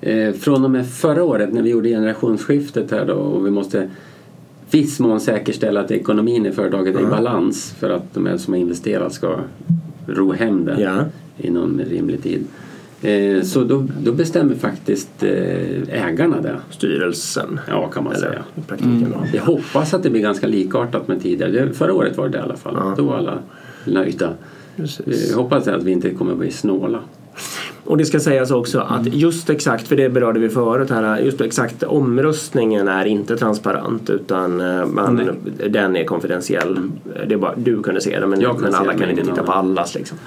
[0.00, 3.90] Eh, från och med förra året när vi gjorde generationsskiftet här då och vi måste
[4.70, 8.60] viss mån säkerställa att ekonomin i företaget är i balans för att de som har
[8.60, 9.36] investerat ska
[10.06, 10.96] ro hem det Ja.
[11.38, 12.44] inom rimlig tid.
[13.02, 16.56] Eh, så då, då bestämmer faktiskt eh, ägarna det.
[16.70, 17.60] Styrelsen.
[17.68, 18.44] Ja, kan man Eller säga.
[18.66, 19.36] praktiken då.
[19.36, 21.72] Jag hoppas att det blir ganska likartat med tidigare.
[21.72, 22.74] Förra året var det i alla fall.
[22.78, 22.94] Ja.
[22.96, 23.38] Då var alla
[23.84, 24.32] nöjda.
[24.76, 25.30] Precis.
[25.30, 27.00] Jag hoppas att vi inte kommer att bli snåla.
[27.86, 31.40] Och det ska sägas också att just exakt, för det berörde vi förut här, just
[31.40, 35.30] exakt omröstningen är inte transparent utan eh, man,
[35.68, 36.90] den är konfidentiell.
[37.28, 39.52] Det är bara, du kunde se den men, men se alla kan inte titta på
[39.52, 39.94] allas.
[39.94, 40.18] Liksom.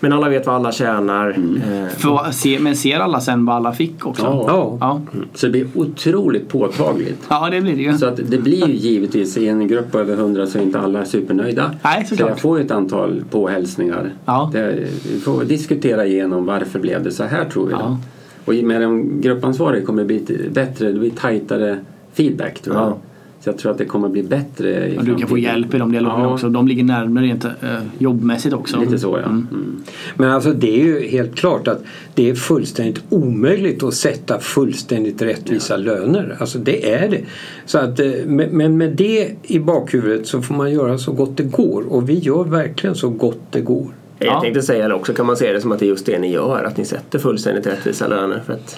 [0.00, 1.30] Men, alla vet vad alla tjänar.
[1.30, 4.22] Eh, För, se, men ser alla sen vad alla fick också?
[4.22, 4.44] Ja.
[4.48, 4.78] Ja.
[4.80, 5.00] Ja,
[5.34, 7.18] Så det blir otroligt påtagligt.
[7.28, 7.98] ja det blir det ju.
[7.98, 10.80] Så att det blir ju givetvis i en grupp på över 100 så är inte
[10.80, 11.70] alla supernöjda.
[11.82, 12.28] Nej, så såklart.
[12.28, 14.12] jag får ju ett antal påhälsningar.
[14.24, 14.50] Ja.
[14.52, 17.72] Det, vi får diskutera igenom varför blev det så här tror vi.
[17.72, 17.98] Ja.
[18.44, 21.78] Och med en gruppansvarig kommer det bli bättre, det blir tajtare
[22.12, 22.84] feedback tror jag.
[22.84, 22.98] Ja.
[23.40, 25.78] Så jag tror att det kommer bli bättre i Och du kan få hjälp i
[25.78, 26.32] de dialogerna Ja.
[26.32, 26.48] också.
[26.48, 27.50] De ligger närmare rent eh,
[27.98, 28.80] jobbmässigt också.
[28.80, 29.28] Lite så ja.
[29.28, 29.48] Mm.
[29.52, 29.82] Mm.
[30.16, 31.82] Men alltså det är ju helt klart att
[32.14, 36.36] det är fullständigt omöjligt att sätta fullständigt rättvisa löner.
[36.38, 37.20] Alltså det är det.
[37.66, 38.12] Så att, eh,
[38.50, 42.18] men med det i bakhuvudet så får man göra så gott det går och vi
[42.18, 43.86] gör verkligen så gott det går.
[44.24, 44.40] Jag Ja.
[44.40, 46.32] tänkte säga det också, kan man se det som att det är just det ni
[46.32, 46.64] gör?
[46.64, 48.42] Att ni sätter fullständigt rättvisa löner?
[48.46, 48.76] För att,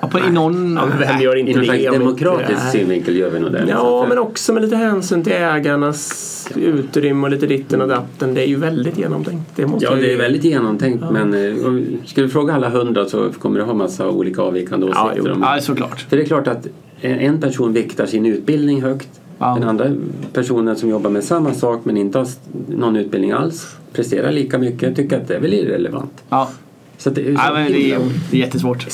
[0.00, 0.74] Ja, på, I någon...
[0.80, 1.70] ja, men vem gör inte I någon det?
[1.72, 3.64] om inte demokratisk det synvinkel gör vi nog det.
[3.68, 8.34] Ja, att- men också med lite hänsyn till ägarnas utrymme och lite ditten och datten.
[8.34, 9.50] Det är ju väldigt genomtänkt.
[9.56, 12.54] Det måste Ja, jag ju- det är väldigt genomtänkt men eh, om- skulle du fråga
[12.54, 15.28] alla hundra så kommer du ha massa olika avvikande Ja, åsikter.
[15.30, 15.34] jo.
[15.34, 16.00] om Ja, såklart.
[16.08, 16.66] För det är klart att
[17.00, 19.08] en en person viktar sin utbildning högt.
[19.38, 19.54] Ja.
[19.54, 19.92] Den andra
[20.32, 22.28] personen som jobbar med samma sak men inte har
[22.68, 26.24] någon utbildning alls presterar lika mycket tycker att det är väl irrelevant.
[26.28, 26.50] Ja.
[26.98, 28.86] Så det är så Ja, det är jättesvårt.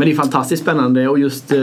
[0.00, 1.60] Men det är fantastiskt spännande och just eh,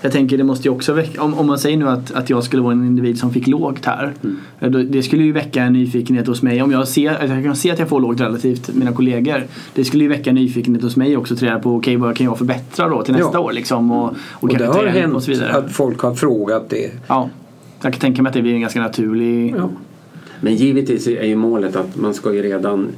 [0.00, 2.44] jag tänker det måste ju också väcka, om, om man säger nu att, att jag
[2.44, 4.12] skulle vara en individ som fick lågt här.
[4.60, 6.62] eh, Då, det skulle ju väcka en nyfikenhet hos mig.
[6.62, 9.44] Om jag ser, att jag kan se att jag får lågt relativt mina kollegor.
[9.74, 12.38] Det skulle ju väcka nyfikenhet hos mig också att reda på okej vad kan jag
[12.38, 13.40] förbättra då till nästa Ja.
[13.40, 13.90] år liksom.
[13.92, 15.52] Och, och, Och det har hänt och så vidare.
[15.52, 16.90] att folk har frågat det.
[17.06, 17.28] Ja.
[17.82, 19.54] Jag kan tänka mig att det blir en ganska naturlig...
[19.58, 19.68] Ja.
[20.40, 22.88] Men givetvis är ju målet att man ska ju redan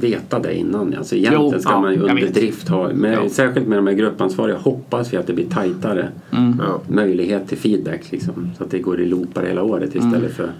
[0.00, 0.94] veta det innan.
[0.98, 3.94] Alltså egentligen Jo, ska ja, man ju under drift ha, med, särskilt med de här
[3.94, 6.60] gruppansvariga hoppas vi att det blir tajtare Mm.
[6.88, 10.30] Möjlighet till feedback liksom, så att det går i loopar hela året istället Mm.
[10.30, 10.50] för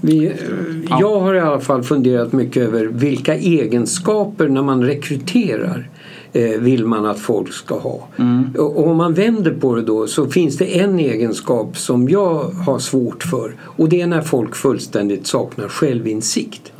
[0.00, 0.32] Vi, eh,
[1.00, 5.88] jag har i alla fall funderat mycket över vilka egenskaper när man rekryterar
[6.32, 8.08] eh, vill man att folk ska ha.
[8.58, 12.34] Och, och om man vänder på det då så finns det en egenskap som jag
[12.44, 16.72] har svårt för och det är när folk fullständigt saknar självinsikt.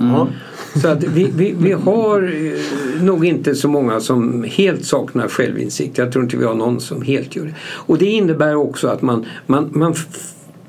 [0.75, 5.99] Så att vi, vi, vi har eh, nog inte så många som helt saknar självinsikt.
[5.99, 7.55] Jag tror inte vi har någon som helt gör det.
[7.63, 9.95] Och det innebär också att man, man, man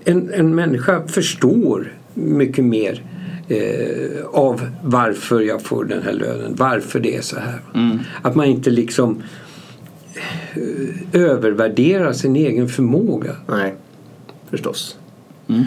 [0.03, 3.03] en, en människa förstår mycket mer
[3.47, 7.59] eh, av varför jag får den här lönen, varför det är så här.
[7.75, 7.99] Mm.
[8.21, 9.23] Att man inte liksom
[10.53, 13.35] eh, övervärderar sin egen förmåga.
[13.47, 13.75] Nej,
[14.49, 14.97] förstås.
[15.47, 15.63] Mm.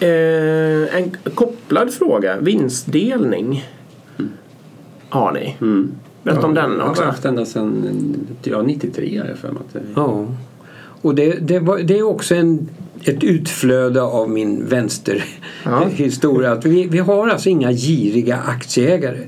[0.00, 2.36] Eh, en kopplad fråga.
[2.40, 3.64] Vinstdelning.
[5.08, 5.56] Har ni?
[5.60, 5.92] Mm.
[6.22, 7.02] Berätta om den Jag har också.
[7.02, 9.62] haft ända sedan ja, 93 har jag för mig.
[9.96, 10.26] Ja.
[11.02, 12.68] Och det, det, var, det är också en,
[13.04, 14.64] ett utflöde av min Ja.
[14.68, 16.52] vänsterhistoria.
[16.52, 19.18] Att vi, vi har alltså inga giriga aktieägare.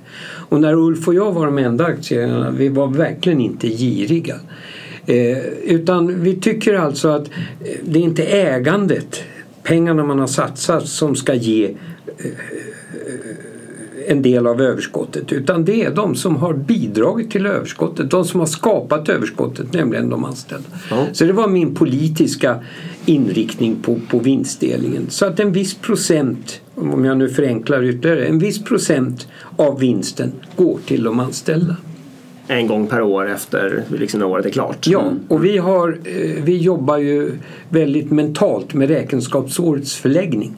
[0.49, 4.35] Och när Ulf och jag var de enda aktieägarna, vi var verkligen inte giriga.
[5.07, 7.27] Eh, utan vi tycker alltså att
[7.61, 9.23] eh, det är inte ägandet,
[9.71, 11.75] pengarna man har satsat som ska ge eh,
[14.07, 18.41] en del av överskottet utan det är de som har bidragit till överskottet, de som
[18.41, 20.69] har skapat överskottet, nämligen de anställda.
[20.91, 21.07] Ja.
[21.13, 22.65] Så det var min politiska
[23.07, 25.07] inriktning på, på vinstdelningen.
[25.11, 30.33] Så att en viss procent, om jag nu förenklar ytterligare, en viss procent av vinsten
[30.57, 31.77] går till de anställda.
[32.51, 34.87] En gång per år efter liksom, när året är klart.
[34.87, 37.33] Ja, och vi, har, eh, vi jobbar ju
[37.69, 40.57] väldigt mentalt med räkenskapsårets förläggning.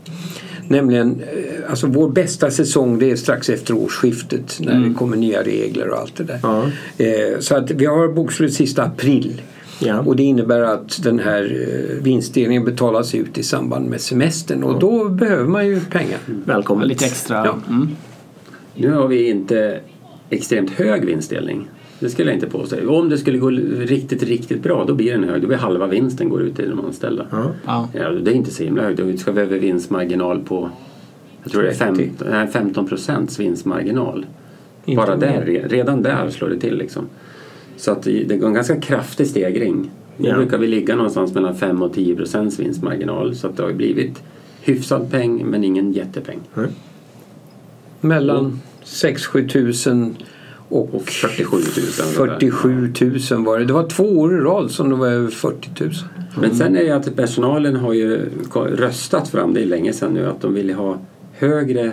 [0.69, 5.43] Nämligen, eh, alltså vår bästa säsong det är strax efter årsskiftet när det kommer nya
[5.43, 6.39] regler och allt det där.
[6.43, 6.65] Ja.
[6.99, 9.41] Eh, Så att vi har bokslut sista april.
[9.79, 10.01] Ja.
[10.01, 11.67] Och det innebär att den här
[12.03, 16.19] vinstdelningen betalas ut i samband med semestern och då behöver man ju pengar.
[16.27, 16.89] Välkommen.
[16.89, 17.37] Lite extra.
[17.45, 17.59] Ja.
[17.69, 17.89] Mm.
[18.75, 19.81] Nu har vi inte
[20.31, 21.69] extremt hög vinstdelning.
[22.03, 22.97] Det skulle jag inte påstå.
[22.99, 25.43] Om det skulle gå riktigt, riktigt bra då blir den hög.
[25.43, 27.27] Då blir halva vinsten går ut till de anställda.
[27.31, 27.51] Ja.
[27.67, 27.89] Ja.
[27.93, 28.99] Ja, det är inte så himla högt.
[28.99, 30.71] Då ska vi över vinstmarginal på
[31.43, 31.97] jag tror det är 30.
[31.97, 34.27] 15, nej, 15 procents vinstmarginal.
[34.85, 37.05] Inte Bara där, redan där slår det till liksom.
[37.77, 39.91] Så att det går en ganska kraftig stegring.
[40.17, 40.37] Nu Ja.
[40.37, 43.35] brukar vi ligga någonstans mellan 5 och 10 procents vinstmarginal.
[43.35, 44.23] Så att det har blivit
[44.61, 46.39] hyfsad peng men ingen jättepeng.
[48.01, 50.17] Mellan 6-7 tusen
[50.73, 51.65] och, Och 47 000.
[52.29, 52.93] 47
[53.31, 53.65] 000 var det.
[53.65, 55.91] Det var två år i rad som det var över 40 000.
[56.41, 58.29] Men sen är det att personalen har ju
[58.77, 60.99] röstat fram, det är länge sedan nu, att de vill ha
[61.33, 61.93] högre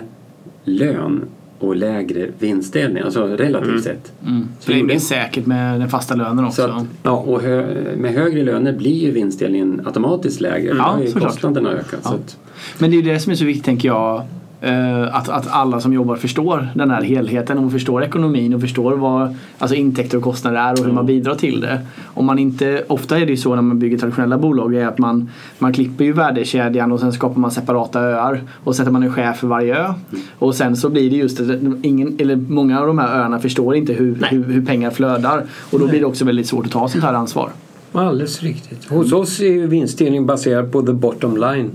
[0.64, 1.22] lön
[1.58, 4.12] och lägre vinstdelning, alltså relativt sett.
[4.26, 4.48] Mm.
[4.60, 6.62] Så det är mer säkert med den fasta lönen också.
[6.62, 7.10] Så att, Ja.
[7.10, 7.66] och hö,
[7.96, 10.70] med högre löner blir ju vinstdelningen automatiskt lägre.
[10.70, 12.02] för Ja, ju kostnaderna ökat.
[12.04, 12.14] Så Ja.
[12.14, 12.36] att,
[12.78, 14.22] Men det är det som är så viktigt tänker jag.
[14.60, 18.96] Eh, Att, att alla som jobbar förstår den här helheten och förstår ekonomin och förstår
[18.96, 21.80] vad alltså intäkter och kostnader är och hur man bidrar till det.
[22.04, 24.98] Om man inte, ofta är det ju så när man bygger traditionella bolag är att
[24.98, 29.12] man, man klipper ju värdekedjan och sen skapar man separata öar och sätter man en
[29.12, 29.94] chef för varje ö.
[30.38, 31.46] Och sen så blir det just att
[31.82, 35.78] ingen, eller många av de här öarna förstår inte hur, hur, hur pengar flödar och
[35.78, 37.50] då blir det också väldigt svårt att ta sånt här ansvar.
[37.92, 38.90] Alldeles riktigt.
[38.90, 41.70] Hos oss är ju vinstdelning baserad på the bottom line.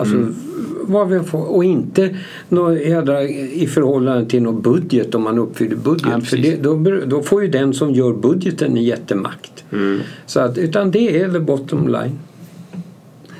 [0.00, 0.26] Alltså
[0.82, 2.16] vad vi får, och inte
[2.84, 6.12] jädra i förhållande till någon budget om man uppfyller budget.
[6.12, 9.64] Ja, för det, då, då får ju den som gör budgeten en jättemakt.
[10.26, 12.18] Så att, utan det är the bottom line.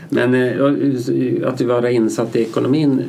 [0.08, 3.02] men eh, att vara insatt i ekonomin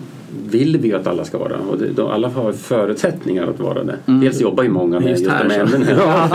[0.50, 3.96] vill vi ju att alla ska vara och då alla har förutsättningar att vara det.
[4.06, 5.86] Dels jobbar ju många med Just just, de ämnena.
[5.98, 6.30] Ja.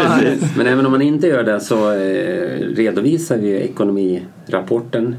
[0.56, 5.16] Men även om man inte gör det så eh, redovisar vi ekonomirapporten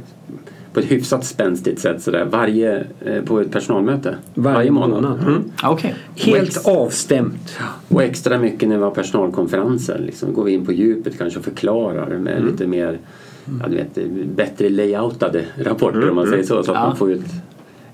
[0.77, 4.15] på ett hyfsat spänstigt sätt sådär, varje, eh, på ett personalmöte.
[4.33, 5.19] Varje månad.
[5.27, 5.43] Mm.
[5.61, 5.95] Ja, Okej.
[6.15, 7.57] Helt avstämt.
[7.87, 9.99] Och extra mycket när vi har personalkonferenser.
[10.05, 12.99] Liksom, går vi in på djupet kanske och förklarar med lite mer
[13.61, 16.63] ja, du vet, bättre layoutade rapporter om man säger så.
[16.63, 16.87] Så att Ja.
[16.87, 17.25] man får ut,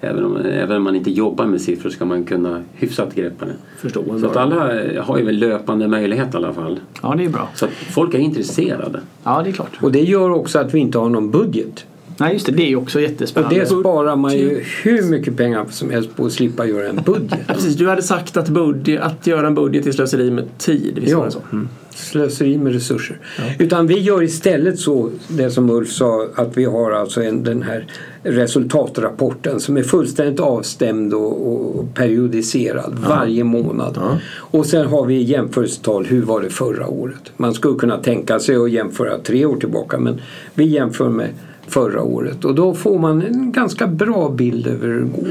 [0.02, 3.54] även, om, även om man inte jobbar med siffror ska man kunna hyfsat greppa det.
[3.78, 6.80] Förstår Så att alla eh, har ju väl löpande möjlighet i alla fall.
[7.02, 7.50] Ja, det är bra.
[7.56, 9.00] Så att folk är intresserade.
[9.24, 9.78] Ja, det är klart.
[9.82, 11.86] Och det gör också att vi inte har någon budget.
[12.18, 12.52] Nej, just det.
[12.52, 13.60] Det är ju också Och jättespännande.
[13.60, 17.40] det sparar man ju hur mycket pengar som helst på att slippa göra en budget.
[17.48, 17.76] Ja, precis.
[17.76, 20.94] Du hade sagt att, budget, att göra en budget är slöseri med tid.
[20.96, 21.32] Visst Ja.
[21.32, 21.40] så?
[21.52, 21.70] Mm.
[21.90, 23.20] Slöseri med resurser.
[23.60, 27.62] Utan vi gör istället så, det som Ulf sa, att vi har alltså en, den
[27.62, 27.86] här
[28.24, 33.94] resultatrapporten som är fullständigt avstämd och, och periodiserad varje månad.
[34.02, 34.18] Ja.
[34.36, 37.32] Och sen har vi jämförelsetal, hur var det förra året?
[37.38, 40.22] Man skulle kunna tänka sig att jämföra tre år tillbaka men
[40.54, 41.30] vi jämför med
[41.68, 45.28] förra året och då får man en ganska bra bild över hur det går.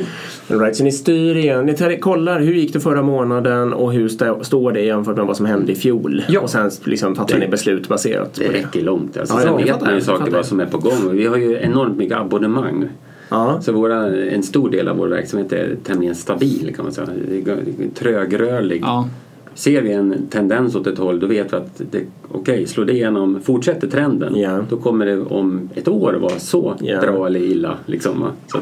[0.50, 1.66] All right, så ni styr igen.
[1.66, 5.26] Ni tar- kollar hur gick det förra månaden och hur stå, står det jämfört med
[5.26, 6.22] vad som hände i fjol.
[6.28, 6.40] Ja.
[6.40, 8.58] Och sen liksom fattar Det- ni beslut baserat Det på det.
[8.58, 9.16] räcker långt.
[9.16, 10.92] Alltså, Ja, sen vet man ju saker vad som är på gång.
[11.12, 12.88] Vi har ju enormt mycket abonnemang.
[13.28, 13.58] Ja.
[13.62, 17.08] Så våra, en stor del av vår verksamhet är tämligen stabil kan man säga.
[17.28, 17.58] Det är
[17.94, 18.80] Trögrörlig.
[18.84, 19.08] Ja.
[19.54, 22.92] Ser vi en tendens åt ett håll då vet vi att det, okej, slår det
[22.92, 24.64] igenom, fortsätter trenden Ja.
[24.70, 27.00] då kommer det om ett år vara så Ja.
[27.00, 27.76] bra eller illa.
[27.86, 28.58] Liksom, så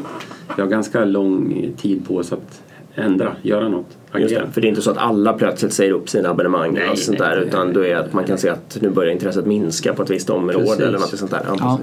[0.55, 2.61] vi har ganska lång tid på oss att
[2.95, 6.29] ändra, göra något, Det, för det är inte så att alla plötsligt säger upp sina
[6.29, 8.49] abonnemang Nej, och sånt nej, där nej, utan nej, då är att man kan se
[8.49, 10.79] att nu börjar intresset minska på ett visst område Precis.
[10.79, 11.41] eller något sånt där.
[11.47, 11.79] Ja, Ja.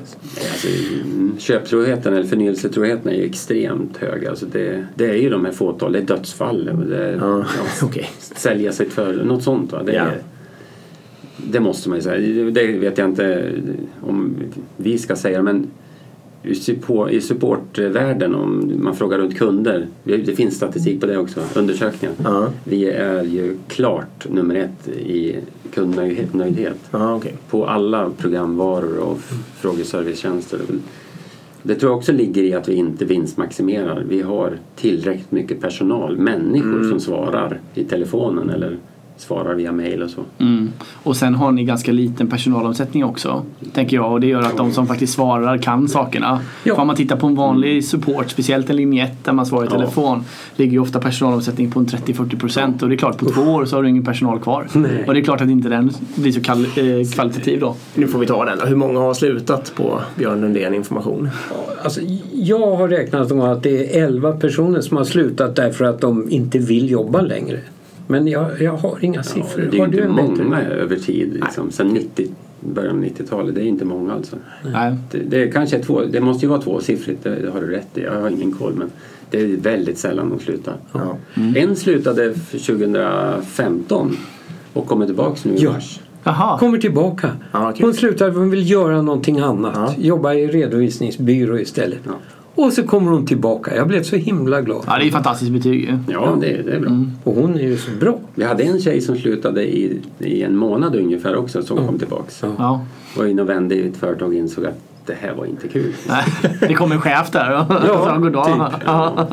[0.52, 0.68] Alltså,
[1.04, 4.26] mm, köptroheten eller förnyelsetroheten är ju extremt hög.
[4.26, 6.68] Alltså det, det är ju de här fåtal, det är dödsfall.
[6.68, 7.44] och Det är, Ja, ja,
[7.86, 8.10] okej.
[8.18, 9.72] sälja sig för något sånt.
[9.72, 9.82] Va?
[9.82, 10.02] Det, Ja.
[10.02, 10.18] är,
[11.36, 12.50] det måste man ju säga.
[12.50, 13.52] Det vet jag inte
[14.00, 14.36] om
[14.76, 15.66] vi ska säga men
[16.48, 21.40] i support- i supportvärlden om man frågar runt kunder, det finns statistik på det också,
[21.56, 22.14] undersökningar.
[22.24, 22.48] Ja.
[22.64, 25.36] Vi är ju klart nummer ett i
[25.74, 27.34] kundnöjdhet Ja, okej.
[27.50, 29.18] på alla programvaror och
[29.56, 30.58] frågeservicetjänster.
[31.62, 34.04] Det tror jag också ligger i att vi inte vinstmaximerar.
[34.08, 38.76] Vi har tillräckligt mycket personal, människor som svarar i telefonen eller
[39.18, 40.20] svarar via mail och så.
[40.38, 40.72] Mm.
[41.02, 43.42] Och sen har ni ganska liten personalomsättning också.
[43.72, 44.12] Tänker jag.
[44.12, 46.40] Och det gör att de som faktiskt svarar kan sakerna.
[46.64, 46.74] Ja.
[46.74, 49.64] För om man tittar på en vanlig support, speciellt en linje 1 där man svarar
[49.64, 49.78] i Ja.
[49.78, 50.24] telefon.
[50.56, 53.76] Ligger ju ofta personalomsättning på en 30-40% och det är klart på två år så
[53.76, 54.66] har du ingen personal kvar.
[54.72, 55.04] Nej.
[55.06, 57.74] Och det är klart att inte den blir så kall- eh, kvalitativ då.
[57.94, 58.58] Nu får vi ta den.
[58.68, 61.28] Hur många har slutat på Björn Lundén Information?
[61.82, 62.00] Alltså,
[62.32, 66.30] jag har räknat gång att det är 11 personer som har slutat därför att de
[66.30, 67.58] inte vill jobba längre.
[68.10, 69.68] Men jag, jag har inga siffror.
[69.70, 71.70] det är har du inte många över tid, liksom.
[71.70, 72.28] sen 90,
[72.60, 73.54] början av 90-talet.
[73.54, 74.36] Det är inte många alltså.
[74.72, 74.96] Nej.
[75.10, 77.66] Det, det, är kanske är två, det måste ju vara tvåsiffrigt, det, det har du
[77.66, 78.02] rätt i.
[78.02, 78.90] Jag har ingen koll men
[79.30, 80.74] det är väldigt sällan de slutar.
[80.92, 81.16] Ja.
[81.56, 84.16] En slutade för 2015
[84.72, 85.72] och kommer tillbaks nu i Ja.
[85.72, 86.00] mars.
[86.24, 86.58] Jaha.
[86.58, 87.30] Kommer tillbaka.
[87.52, 87.84] Ja, okej.
[87.84, 89.72] Hon slutar för hon vill göra någonting annat.
[89.74, 89.94] Ja.
[89.98, 91.98] Jobba i redovisningsbyrå istället.
[92.04, 92.12] Ja.
[92.58, 93.76] Och så kommer hon tillbaka.
[93.76, 94.84] Jag blev så himla glad.
[94.86, 95.98] Ja, det är fantastiskt betyg ju.
[96.08, 96.90] Ja, det, det är bra.
[97.24, 98.18] Och hon är ju så bra.
[98.34, 102.40] Vi hade en tjej som slutade i, i en månad ungefär också som kom tillbaks.
[102.42, 102.48] Ja.
[102.58, 102.84] Ja.
[103.16, 105.92] Var inne och vände i ett företag och insåg att det här var inte kul.
[106.08, 106.24] Nej,
[106.60, 107.50] Det kommer en chef där.
[107.50, 108.46] Ja, Ja, god dag.
[108.46, 108.82] typ.
[108.86, 109.26] Ja.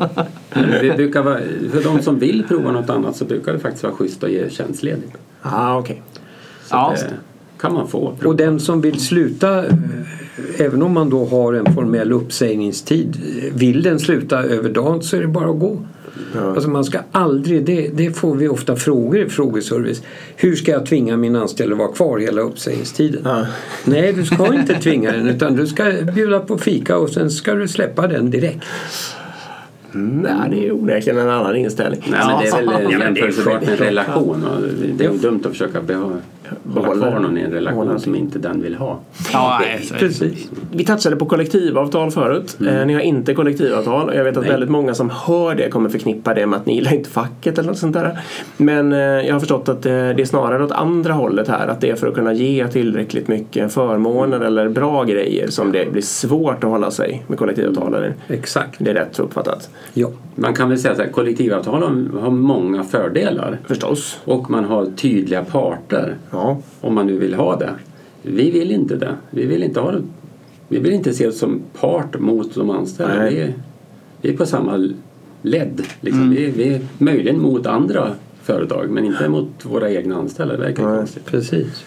[0.96, 1.38] Brukar vara,
[1.72, 4.50] för de som vill prova något annat så brukar det faktiskt vara schysst att ge
[4.50, 5.12] tjänstledigt.
[5.42, 6.02] Ah, okej.
[6.64, 6.94] Så Ja.
[6.96, 7.14] det
[7.60, 7.98] kan man få.
[8.20, 8.28] prova.
[8.28, 9.72] Och den som vill sluta, eh,
[10.58, 13.16] även om man då har en formell uppsägningstid,
[13.54, 15.78] vill den sluta över dagen så är det bara att gå.
[16.34, 20.02] Alltså man ska aldrig, det, det får vi ofta frågor i frågeservice.
[20.36, 23.22] Hur ska jag tvinga min anställda att vara kvar hela uppsägningstiden?
[23.24, 23.46] Ja.
[23.84, 27.54] Nej, du ska inte tvinga den utan du ska bjuda på fika och sen ska
[27.54, 28.64] du släppa den direkt.
[29.96, 32.00] Mm, nej, det är onekligen en annan inställning.
[32.10, 34.44] Nej, men det är väl Ja, men det är jämförbart med en relation.
[34.44, 34.62] och
[34.98, 36.16] Det är ju dumt att försöka behålla,
[36.74, 39.00] hålla kvar någon i en relation som inte den vill ha.
[39.32, 39.60] Ja.
[39.98, 40.50] Precis.
[40.72, 42.56] Vi touchade på kollektivavtal förut.
[42.60, 44.52] Eh, ni har inte kollektivavtal och jag vet att Nej.
[44.52, 47.68] väldigt många som hör det kommer förknippa det med att ni gillar inte facket eller
[47.68, 48.18] något sånt där.
[48.56, 51.68] Men eh, jag har förstått att eh, det är snarare åt andra hållet här.
[51.68, 55.92] Att det är för att kunna ge tillräckligt mycket förmåner eller bra grejer som det
[55.92, 57.94] blir svårt att hålla sig med kollektivavtal.
[57.94, 58.14] Eller?
[58.28, 58.76] Exakt.
[58.78, 59.70] Det är rätt uppfattat.
[59.94, 60.10] Ja.
[60.34, 63.58] Man kan väl säga att kollektivavtal har, har många fördelar.
[63.66, 64.20] Förstås.
[64.24, 66.16] Och man har tydliga parter.
[66.30, 66.58] Ja.
[66.80, 67.70] Om man nu vill ha det.
[68.22, 69.14] Vi vill inte det.
[69.30, 70.02] Vi vill inte ha det.
[70.68, 73.28] Vi vill inte se oss som part mot de anställda.
[73.28, 73.54] Vi är,
[74.20, 74.88] vi är på samma
[75.42, 75.82] ledd.
[76.00, 76.30] Liksom.
[76.30, 80.56] Vi, vi är möjligen mot andra företag men inte mot våra egna anställda.
[80.56, 80.98] Det verkar Nej.
[80.98, 81.24] konstigt.
[81.24, 81.84] Precis.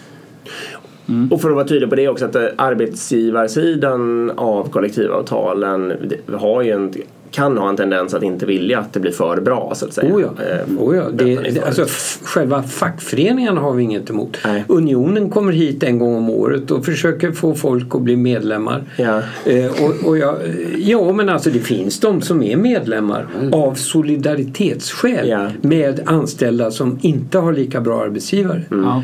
[1.30, 5.92] Och för att vara tydlig på det också att eh, arbetsgivarsidan av kollektivavtalen
[6.32, 6.92] har ju en,
[7.30, 10.14] kan ha en tendens att inte vilja att det blir för bra så att säga.
[10.14, 10.28] Oh ja.
[10.44, 11.04] Eh, Oh ja.
[11.12, 11.86] Det, det, alltså,
[12.22, 14.36] själva fackföreningarna har vi inget emot.
[14.44, 14.64] Nej.
[14.68, 18.84] Unionen kommer hit en gång om året och försöker få folk att bli medlemmar.
[18.96, 19.22] Ja.
[19.44, 20.36] Eh, och, och jag,
[20.78, 25.48] ja men alltså det finns de som är medlemmar av solidaritetsskäl Ja.
[25.60, 28.62] med anställda som inte har lika bra arbetsgivare.
[28.70, 29.02] Ja.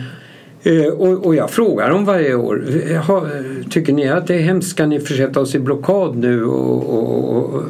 [0.67, 2.65] Eh, och, och jag frågar dem varje år.
[3.71, 4.71] Tycker ni att det är hemskt?
[4.71, 6.45] Ska ni försätta oss i blockad nu?
[6.45, 7.63] Och, och, och,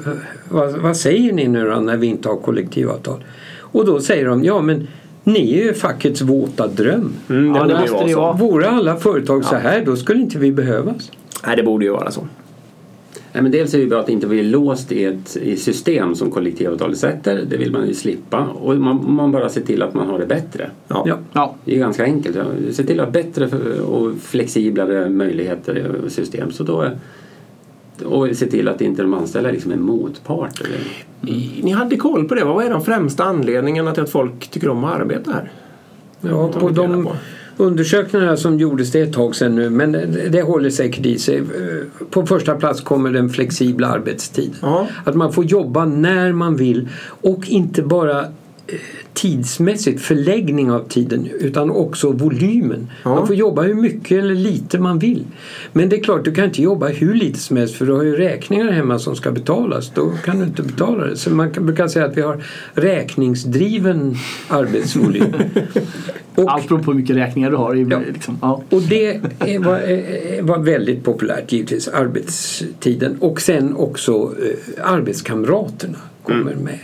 [0.49, 3.25] vad, vad säger ni nu då när vi inte har kollektivavtal?
[3.59, 4.89] Och då säger de ja men
[5.25, 7.13] ni är ju fackets våta dröm.
[7.29, 8.45] Mm, Ja, det, det borde ju måste vara det så.
[8.45, 11.11] Vore alla företag så här då skulle inte vi behövas.
[11.47, 12.27] Nej, det borde ju vara så.
[13.37, 16.31] Nej, men dels är det bra att inte bli låst i ett i system som
[16.31, 17.45] kollektivavtalet sätter.
[17.51, 18.47] Det vill man ju slippa.
[18.47, 20.71] Och man, man bara ser till att man har det bättre.
[20.89, 21.19] Ja.
[21.33, 21.55] Ja.
[21.65, 22.37] Det är ganska enkelt.
[22.71, 23.47] Se till att ha bättre
[23.81, 26.51] och flexiblare möjligheter och system.
[26.53, 26.91] Så då,
[28.05, 30.67] och se till att inte de anställda liksom är motparter.
[31.27, 32.45] I- Ni hade koll på det.
[32.45, 35.51] Vad är de främsta anledningarna till att folk tycker om att arbeta här?
[36.21, 37.13] Ja, på de på.
[37.57, 41.43] Undersökningarna som gjordes det är ett tag sedan nu men det- håller säkert i sig.
[42.11, 44.53] På första plats kommer den flexibla arbetstid.
[44.63, 44.87] Ja.
[45.05, 48.25] Att man får jobba när man vill och inte bara
[49.15, 52.91] tidsmässigt förläggning av tiden utan också volymen.
[53.03, 53.15] Ja.
[53.15, 55.25] Man får jobba hur mycket eller lite man vill.
[55.73, 58.03] Men det är klart, du kan inte jobba hur lite som helst för du har
[58.03, 59.93] ju räkningar hemma som ska betalas.
[59.95, 61.17] Då kan du inte betala det.
[61.17, 62.45] Så man brukar säga att vi har
[62.75, 64.17] räkningsdriven
[64.49, 65.35] arbetsvolym.
[66.35, 67.75] Och Allt beror på hur mycket räkningar du har.
[67.75, 68.01] I, Ja.
[68.13, 68.39] liksom.
[68.43, 68.63] ja.
[68.71, 69.21] Och det
[69.59, 73.17] var, var väldigt populärt givetvis, arbetstiden.
[73.21, 76.79] Och sen också eh, arbetskamraterna kommer med.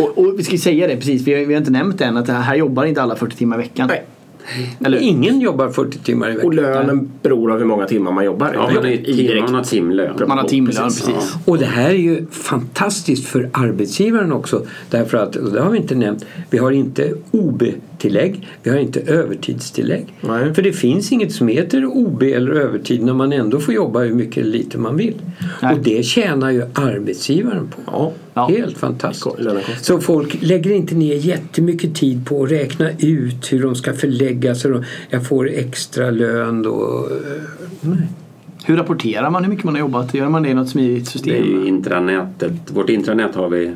[0.00, 2.16] Och, och vi ska ju säga det precis, vi har, vi har inte nämnt än
[2.16, 3.88] att det här, här jobbar inte alla 40 timmar i veckan.
[3.88, 4.04] Nej.
[4.84, 6.54] Eller, Ingen jobbar 40 timmar i Och veckan.
[6.54, 8.50] lönen beror av hur många timmar man jobbar.
[8.54, 10.14] Ja, man, tim, man har timlön.
[10.28, 11.06] man har timlön Precis.
[11.06, 11.34] precis.
[11.44, 14.66] Och det här är ju fantastiskt för arbetsgivaren också.
[14.90, 17.12] Därför att, och det har vi inte nämnt, vi har inte
[17.98, 20.06] OB-tillägg, vi har inte övertidstillägg.
[20.20, 20.54] Nej.
[20.54, 24.14] För det finns inget som heter OB eller övertid när man ändå får jobba hur
[24.14, 25.14] mycket eller lite man vill.
[25.62, 25.74] Nej.
[25.74, 27.82] Och det tjänar ju arbetsgivaren på.
[27.86, 28.12] Ja.
[28.34, 28.48] Ja.
[28.48, 29.84] Helt fantastiskt.
[29.84, 34.54] Så folk lägger inte ner jättemycket tid på att räkna ut hur de ska förlägga
[34.54, 34.72] sig.
[35.10, 37.08] Jag får extra lön då.
[37.80, 37.98] Nej.
[38.64, 40.14] Hur rapporterar man hur mycket man har jobbat?
[40.14, 41.34] Gör man det i något smidigt Det system?
[41.34, 42.52] är ju intranätet.
[42.66, 43.74] Vårt intranät har vi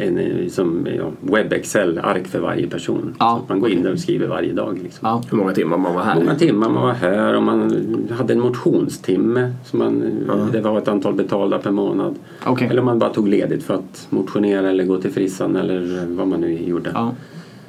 [0.00, 3.14] en, eh, som ja, webb-excel-ark för varje person.
[3.18, 3.36] Ja.
[3.36, 4.78] Så att man går in där och skriver varje dag.
[4.82, 5.08] Liksom.
[5.08, 5.22] Ja.
[5.30, 6.14] Hur många timmar man var här.
[6.14, 7.72] Många timmar man var här och man
[8.18, 9.52] hade en motionstimme.
[9.64, 10.02] Som man,
[10.52, 12.14] Det var ett antal betalda per månad.
[12.46, 12.68] Okej.
[12.68, 16.28] Eller om man bara tog ledigt för att motionera eller gå till frissan eller vad
[16.28, 16.90] man nu gjorde.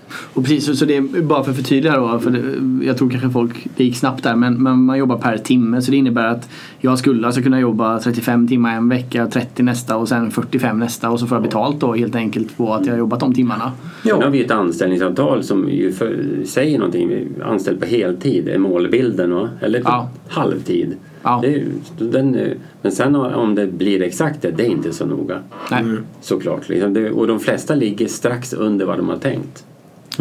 [0.08, 0.16] Ja.
[0.34, 3.30] Och precis, så- det är bara för att förtydliga då, för det, jag tror kanske
[3.30, 6.50] folk, det gick snabbt där, men, men man jobbar per timme så det innebär att
[6.80, 11.10] jag skulle alltså kunna jobba 35 timmar en vecka, 30 nästa och sen 45 nästa
[11.10, 13.72] och så får jag betalt då helt enkelt på att jag har jobbat de timmarna.
[14.04, 17.28] Sen har vi ett anställningsavtal som ju för, säger någonting.
[17.46, 19.34] Anställd på heltid är målbilden.
[19.34, 19.50] va?
[19.62, 20.10] Eller på Ja.
[20.28, 20.96] halvtid.
[21.24, 21.40] Ja.
[21.42, 21.64] Det är,
[22.00, 25.40] den, är- men sen om det blir exakt det, det är inte så noga.
[25.72, 25.84] Nej.
[26.22, 26.70] Såklart.
[26.70, 29.66] Liksom det, och de flesta ligger strax under vad de har tänkt.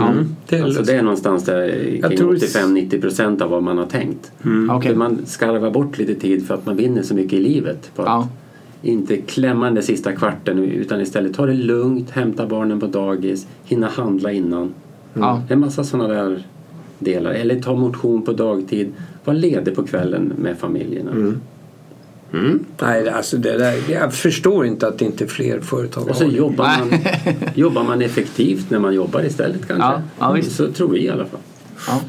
[0.03, 0.27] Mm.
[0.49, 1.69] Det är Alltså det är någonstans där
[2.09, 4.33] kring tror- 85-90 procent av vad man har tänkt.
[4.71, 4.91] Okej.
[4.91, 7.91] För man skarvar bort lite tid för att man vinner så mycket i livet.
[7.95, 8.29] På att Ja.
[8.83, 13.87] inte klämma den sista kvarten utan istället ta det lugnt, hämta barnen på dagis, hinna
[13.89, 14.75] handla innan.
[15.15, 15.43] Ja.
[15.49, 16.43] En massa sådana där
[16.99, 17.31] delar.
[17.31, 18.93] Eller ta motion på dagtid.
[19.25, 21.11] Var ledig på kvällen med familjerna.
[22.81, 27.01] Nej, alltså det där, jag förstår inte att inte fler företag Och så jobbar man,
[27.55, 29.87] jobbar man effektivt när man jobbar istället kanske.
[29.87, 30.57] Ja, ja, visst.
[30.57, 31.41] Så tror vi i alla fall.
[31.87, 32.01] Ja.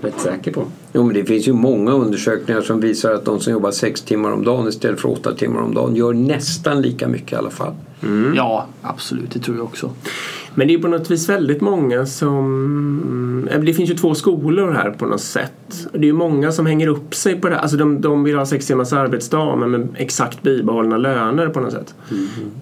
[0.00, 0.64] Rätt säker på.
[0.92, 4.30] Jo, men det finns ju många undersökningar som visar att de som jobbar sex timmar
[4.30, 7.74] om dagen istället för åtta timmar om dagen gör nästan lika mycket i alla fall.
[8.36, 9.90] ja, absolut, det tror jag också.
[10.58, 13.48] Men det är på något vis väldigt många som...
[13.52, 15.88] eh, Det finns ju två skolor här på något sätt.
[15.92, 17.58] Det är ju många som hänger upp sig på det.
[17.58, 21.72] Alltså de, de vill ha sex timmars arbetsdag men med exakt bibehållna löner på något
[21.72, 21.94] sätt.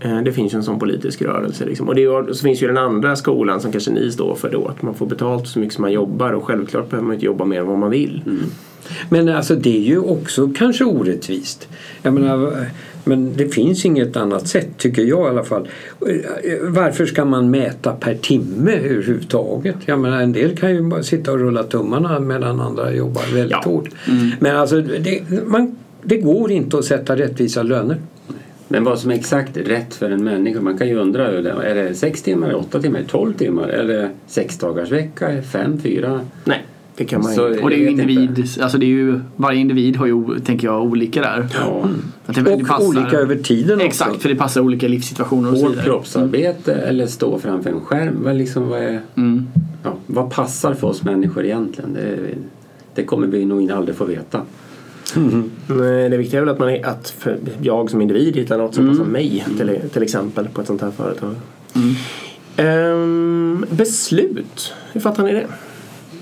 [0.01, 1.65] Eh, Det finns ju en sån politisk rörelse.
[1.65, 1.89] Liksom.
[1.89, 4.69] Och det är, så finns ju den andra skolan som kanske ni står för då.
[4.69, 7.45] Att man får betalt så mycket som man jobbar och självklart behöver man inte jobba
[7.45, 8.23] mer än vad man vill.
[9.09, 11.69] Men alltså det är ju också kanske orättvist.
[12.03, 12.67] Jag menar,
[13.07, 15.69] men det finns inget annat sätt tycker jag i alla fall.
[16.63, 19.77] Varför ska man mäta per timme överhuvudtaget?
[19.85, 23.51] Jag menar, en del kan ju bara sitta och rulla tummarna medan andra jobbar väldigt
[23.51, 23.71] Ja.
[23.71, 23.89] hårt.
[24.41, 27.97] Men alltså det, man, det går inte att sätta rättvisa löner.
[28.69, 31.75] Men vad som är exakt rätt för en människa, man kan ju undra det är
[31.75, 33.69] det sex timmar, åtta timmar, tolv timmar?
[33.69, 36.21] Är det sex dagars vecka, fem, fyra?
[36.45, 36.63] Nej,
[36.97, 37.63] det kan man Så-.
[37.63, 40.83] Och det är ju individ, alltså det är ju, varje individ har ju, tänker jag,
[40.85, 41.47] olika där.
[41.55, 41.89] Ja.
[42.27, 44.21] Att det, det Och passar- olika över tiden Exakt, också.
[44.21, 45.85] för det passar olika livssituationer och så vidare.
[45.85, 48.17] kroppsarbete eller stå framför en skärm?
[48.25, 49.47] Vad, liksom, vad, är, Mm.
[49.83, 51.93] ja, vad passar för oss människor egentligen?
[51.95, 52.17] Det,
[52.95, 54.41] det kommer vi nog aldrig få veta.
[55.67, 57.27] Nej, det viktiga är väl att, man är, att
[57.63, 60.91] jag som individ hittar något som passar mig till, till exempel på ett sånt här
[60.91, 61.35] företag.
[62.57, 65.47] Ehm, beslut, hur fattar ni det?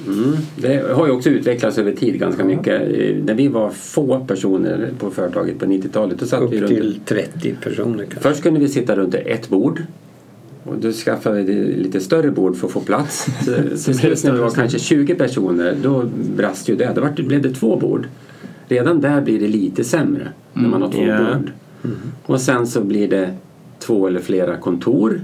[0.06, 0.36] Mm.
[0.56, 2.82] Det har ju också utvecklats över tid ganska mycket.
[3.24, 7.00] När vi var få personer på företaget på 90-talet då satt Upp vi runt till
[7.04, 8.20] 30 personer kanske.
[8.20, 9.82] Först kunde vi sitta runt ett bord.
[10.64, 13.26] Och då skaffade vi lite större bord för att få plats.
[13.76, 16.04] Så, slut när vi var kanske 20 personer, då
[16.36, 16.92] brast ju det.
[16.94, 18.08] Då det- blev det två bord.
[18.68, 21.18] Redan där blir det lite sämre när man har två Ja.
[21.34, 21.52] bord.
[22.26, 23.34] Och sen så blir det
[23.78, 25.20] två eller flera kontor.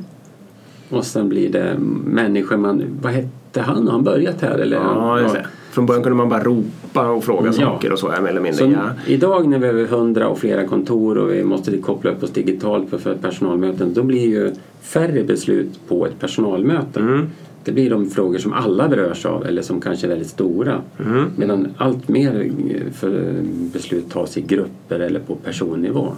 [0.89, 2.83] Och sen blir det människor man...
[3.03, 3.13] Vad
[3.51, 3.87] hette han?
[3.87, 4.59] Har han börjat här?
[4.59, 4.77] Eller?
[4.77, 5.47] Ja, det.
[5.71, 7.53] Från början kunde man bara ropa och fråga Ja.
[7.53, 8.59] saker och så, ja, mer eller mindre.
[8.59, 8.91] Så Ja.
[9.07, 12.31] idag när vi har över 100 och flera kontor och vi måste koppla upp oss
[12.31, 17.01] digitalt för, för personalmöten då blir ju färre beslut på ett personalmöte.
[17.01, 17.27] Mm.
[17.65, 20.81] Det blir de frågor som alla berörs av eller som kanske är väldigt stora.
[21.07, 21.25] Mm.
[21.37, 23.35] Medan allt mer eh, för
[23.73, 26.13] beslut tas i grupper eller på personnivå.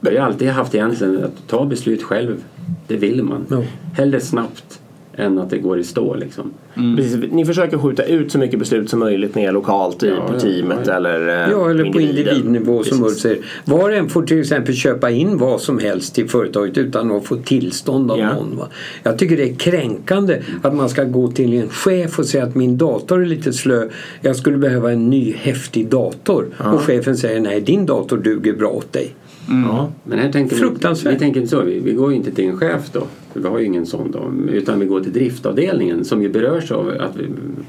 [0.00, 2.44] Jag har alltid haft egentligen att ta beslut själv.
[2.86, 3.46] Det vill man.
[3.50, 3.62] Ja.
[3.96, 4.80] Hellre snabbt
[5.16, 6.52] än att det går i stå liksom.
[6.96, 10.34] Precis, ni försöker skjuta ut så mycket beslut som möjligt ner lokalt i, Ja, på
[10.34, 10.92] ja, teamet ja.
[10.92, 13.12] eller eh, Ja, eller på individnivå som Precis.
[13.12, 13.38] Ulf säger.
[13.64, 17.24] Var och en får till exempel köpa in vad som helst till företaget utan att
[17.24, 18.34] få tillstånd av Ja.
[18.34, 18.56] någon.
[18.56, 18.68] Va?
[19.02, 22.54] Jag tycker det är kränkande att man ska gå till en chef och säga att
[22.54, 23.88] min dator är lite slö.
[24.20, 26.46] Jag skulle behöva en ny häftig dator.
[26.74, 29.14] Och chefen säger nej, din dator duger bra åt dig.
[29.48, 29.90] Ja.
[30.04, 31.10] Men här tänker Fruktansvärt.
[31.12, 31.62] Vi, vi tänker inte så.
[31.62, 33.02] Vi, vi går ju inte till en chef då.
[33.32, 34.32] för Vi har ju ingen sån då.
[34.52, 37.24] Utan vi går till driftavdelningen som ju berörs av att vi,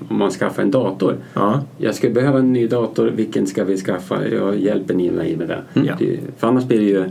[0.09, 1.15] om man skaffar en dator.
[1.33, 1.61] Ja.
[1.77, 3.11] Jag skulle behöva en ny dator.
[3.15, 4.27] Vilken ska vi skaffa?
[4.27, 5.61] Jag hjälper ni mig med det.
[5.73, 5.93] Ja.
[5.99, 7.03] det för annars blir det ju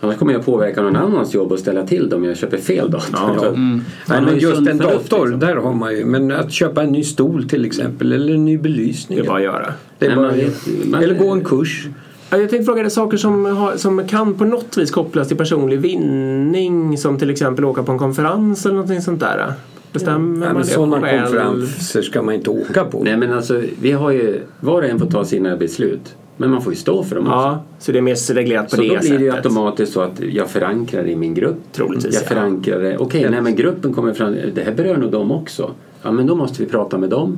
[0.00, 2.90] Annars kommer jag påverka någon annans jobb och ställa till det om jag köper fel
[2.90, 3.10] dator.
[3.12, 3.34] Ja.
[3.38, 5.40] Så att Nej, men ju just en dator, liksom.
[5.40, 6.04] där har man ju.
[6.04, 9.18] Men att köpa en ny stol till exempel eller en ny belysning.
[9.18, 9.72] Det är bara att göra.
[9.98, 11.88] Det är Nej, bara- man man- eller gå en kurs.
[12.30, 15.36] Ja, Jag tänkte fråga dig saker som, har, som kan på något vis kopplas till
[15.36, 19.52] personlig vinning som till exempel åka på en konferens eller någonting sånt där.
[19.92, 21.22] Bestämmer Nej, man men det sådana själv?
[21.22, 23.02] konferenser ska man inte åka på.
[23.04, 26.14] Nej men alltså vi har ju var och en får ta sina beslut.
[26.36, 27.36] Men man får ju stå för dem också.
[27.36, 29.18] Ja, så det är mer reglerat på Så det då blir sättet.
[29.18, 31.56] det ju automatiskt så att jag förankrar det i min grupp.
[31.72, 32.28] Troligtvis, Jag ja.
[32.28, 32.98] förankrar det.
[32.98, 34.36] Okej, nej men gruppen kommer fram.
[34.54, 35.70] Det här berör nog dem också.
[36.02, 37.36] Ja men då måste vi prata med dem.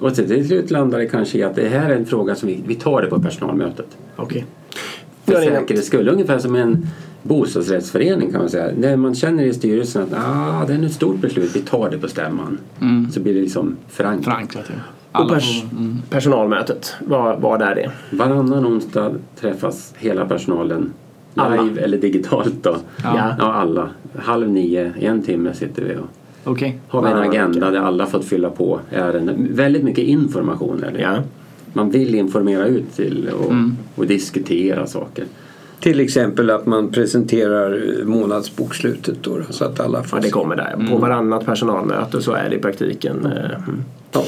[0.00, 2.48] Och så till slut landar det kanske i att det här är en fråga som
[2.48, 3.86] vi, vi tar det på personalmötet.
[4.16, 4.46] Okej.
[5.24, 6.08] För ni nämnt- säkerhets skull.
[6.08, 6.86] Ungefär som en
[7.22, 8.72] bostadsrättsförening kan man säga.
[8.78, 11.98] När man känner i styrelsen att ah, det är ett stort beslut, vi tar det
[11.98, 12.58] på stämman.
[13.12, 14.24] Så blir det liksom förankrat.
[14.24, 14.74] Förankrat ju.
[15.12, 16.02] Och Alla pers- mm.
[16.10, 17.90] personalmötet, vad, vad är det?
[18.10, 20.92] Varannan onsdag träffas hela personalen
[21.34, 21.62] Alla.
[21.62, 22.76] live eller digitalt då.
[23.02, 23.34] Ja.
[23.38, 23.88] Ja, alla.
[24.18, 26.78] Halv nio, en timme sitter vi och Okej.
[26.88, 29.48] har vi en agenda där alla fått fylla på ärenden.
[29.50, 31.00] Väldigt mycket information är det.
[31.00, 31.16] Ja.
[31.72, 33.76] Man vill informera ut till och, Mm.
[33.94, 35.24] och diskutera saker.
[35.80, 40.88] Till exempel att man presenterar månadsbokslutet då, så att alla får ja, det kommer där.
[40.90, 44.22] På varannat personalmöte så är det i praktiken eh, mm, Ja.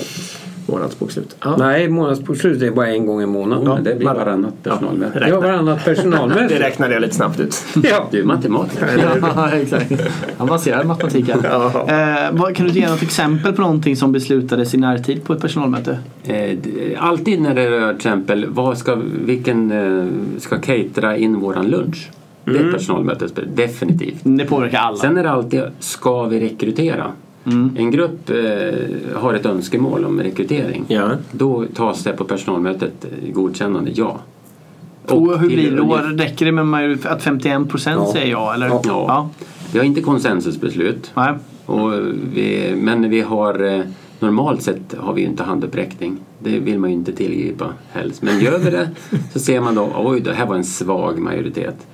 [0.69, 1.37] Månadsbokslut.
[1.45, 1.57] Ja.
[1.59, 3.65] Nej, månadsbokslut är bara en gång i månaden.
[3.69, 5.19] Men det blir var- varannat personalmöte.
[5.19, 6.59] Det var varannat Det personalmöte.
[6.61, 7.65] räknade jag lite snabbt ut.
[7.91, 8.09] ja.
[8.11, 8.89] Du är matematiker.
[9.37, 9.93] Ja, exakt.
[10.39, 12.25] Avancerad matematik här.
[12.27, 15.41] Eh, vad, kan du ge något exempel på någonting som beslutades i närtid på ett
[15.41, 15.99] personalmöte?
[16.25, 16.59] Eh,
[16.99, 18.95] Alltid när det rör till exempel vad ska,
[19.25, 20.07] vilken eh,
[20.39, 22.11] ska catera in våran lunch.
[22.45, 24.21] Det är ett personalmöte, definitivt.
[24.23, 24.97] Det påverkar alla.
[24.97, 27.07] Sen är det alltid, ska vi rekrytera?
[27.53, 30.85] En grupp eh, har ett önskemål om rekrytering.
[30.89, 31.11] Ja.
[31.33, 34.19] Då tas det på personalmötet eh, godkännande, ja.
[35.09, 35.83] och hur blir det då?
[35.83, 38.13] ungefär- Räcker det med att 51 procent Ja.
[38.13, 38.55] säger ja?
[38.55, 38.69] Eller?
[38.69, 38.81] Ja.
[38.85, 39.31] Ja.
[39.73, 41.11] Vi har inte konsensusbeslut.
[41.15, 41.33] Nej.
[41.67, 41.93] Och
[42.35, 43.81] vi, men vi har eh,
[44.21, 46.17] normalt sett har vi ju inte handuppräckning.
[46.39, 48.23] Det vill man ju inte tillgripa helst.
[48.23, 48.89] Men gör vi det
[49.33, 51.87] så ser man då oj det här var en svag majoritet.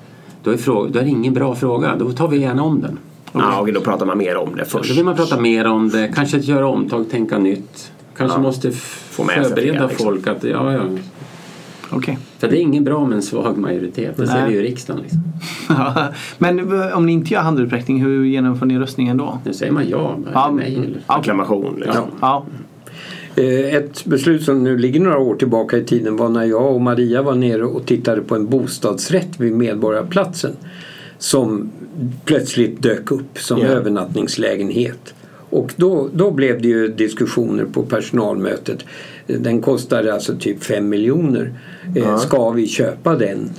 [0.42, 1.96] Då är, fråga, då är det ingen bra fråga.
[1.96, 2.98] Då tar vi gärna om den.
[3.32, 4.90] Ja, okej, då pratar man mer om det Då först.
[4.98, 7.92] vill man prata mer om det, kanske göra omtag, tänka nytt.
[8.16, 8.42] Kanske Ja.
[8.42, 10.06] måste Få med förbereda fler, liksom.
[10.06, 10.80] folk att ja, ja.
[11.90, 12.18] Okej.
[12.38, 14.16] För det är ingen bra med en svag majoritet.
[14.16, 14.48] Det ser Nej.
[14.48, 15.02] vi ju i riksdagen.
[15.02, 15.20] Liksom.
[16.38, 19.38] Men eh, om ni inte gör handuppräckning, hur genomför ni röstningen då?
[19.44, 20.74] Nu säger man ja, Ja, nej.
[20.74, 20.86] mm.
[20.86, 21.00] Eller.
[21.08, 21.14] Ja.
[21.14, 22.04] Acklamation liksom.
[22.20, 22.44] Ja.
[23.36, 26.80] Eh, Ett beslut som nu ligger några år tillbaka i tiden var när jag och
[26.80, 30.52] Maria var nere och tittade på en bostadsrätt vid Medborgarplatsen
[31.22, 31.70] som
[32.24, 33.66] plötsligt dök upp som Ja.
[33.66, 35.14] övernattningslägenhet.
[35.50, 38.84] Och då, då blev det ju diskussioner på personalmötet.
[39.26, 41.54] Den kostade alltså typ 5 miljoner.
[41.96, 42.18] Eh, Ja.
[42.18, 43.50] Ska vi köpa den?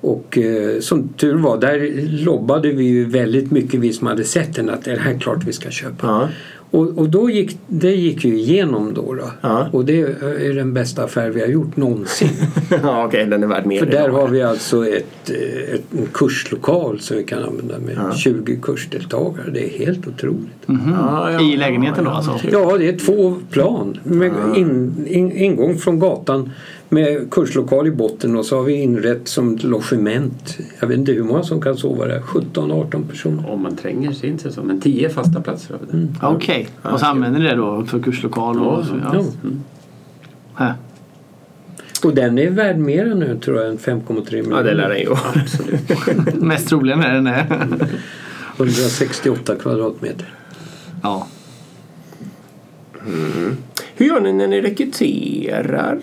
[0.00, 4.54] Och eh, som tur var, där lobbade vi ju väldigt mycket vi som hade sett
[4.54, 6.06] den att det här är klart vi ska köpa.
[6.06, 6.28] Ja.
[6.72, 9.14] Och, och då gick, det gick ju igenom då.
[9.14, 9.30] då.
[9.40, 9.68] Ja.
[9.72, 12.28] Och det är den bästa affär vi har gjort någonsin.
[12.82, 16.06] ja, okej, den är värd mer För där har vi alltså ett, eh, ett, en
[16.12, 19.50] kurslokal som vi kan använda med 20 kursdeltagare.
[19.50, 20.62] Det är helt otroligt.
[20.66, 22.38] Ja, ja, I lägenheten då alltså?
[22.50, 26.50] Ja, det är två plan med in, in, ingång från gatan
[26.92, 30.58] med kurslokal i botten och så har vi inrett som ett logement.
[30.80, 32.20] Jag vet inte hur många som kan sova där.
[32.20, 33.50] 17-18 personer.
[33.50, 34.62] Om man tränger sig inte så.
[34.62, 36.08] Men tio fasta platser har vi där.
[36.22, 36.68] Okej.
[36.82, 38.58] Och så använder ni det då för kurslokal?
[38.58, 39.24] Och Ja, så, Ja.
[40.54, 40.74] Här.
[42.04, 44.56] Och den är värd mer nu tror jag än 5,3 miljoner.
[44.56, 45.16] Ja, det lär den ju.
[46.46, 47.24] Mest troligen är den
[47.78, 47.88] det.
[48.56, 50.34] 168 kvadratmeter.
[51.02, 51.26] Ja.
[53.94, 55.98] Hur gör ni när ni rekryterar?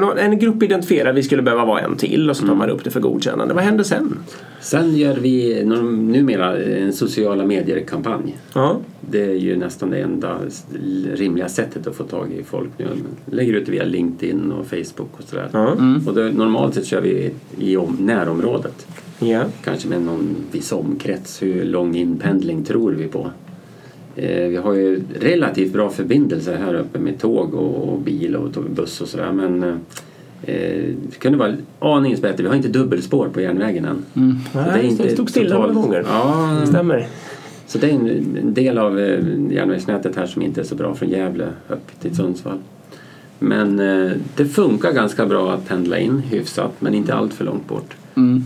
[0.00, 2.84] Någon- en grupp identifierar vi skulle behöva vara en till och så tar man upp
[2.84, 3.54] det för godkännande.
[3.54, 4.18] Vad händer sen?
[4.60, 8.36] Sen gör vi numera en sociala medier-kampanj.
[8.54, 8.76] Ja.
[9.10, 10.38] Det är ju nästan det enda
[11.14, 12.86] rimliga sättet att få tag i folk nu.
[13.30, 15.48] Lägger ut via LinkedIn och Facebook och sådär.
[15.52, 15.76] Ja.
[16.06, 18.86] Och då, normalt sett kör vi i om, närområdet.
[19.18, 19.42] ja.
[19.64, 21.42] Kanske med någon viss omkrets.
[21.42, 23.30] Hur lång inpendling tror vi på?
[24.16, 29.00] Eh, vi har ju relativt bra förbindelser här uppe med tåg och, bil och buss
[29.00, 29.74] och sådär men eh,
[31.08, 32.42] det kunde vara aningen bättre.
[32.42, 34.04] Vi har inte dubbelspår på järnvägen än.
[34.52, 36.04] Så Nej, det stod stilla några gånger.
[36.08, 37.06] Ja, Det stämmer.
[37.66, 41.08] så det är en, del av eh, järnvägsnätet här som inte är så bra från
[41.08, 42.58] Gävle upp till Sundsvall.
[43.38, 47.68] Men eh, det funkar ganska bra att pendla in hyfsat men inte allt för långt
[47.68, 47.96] bort.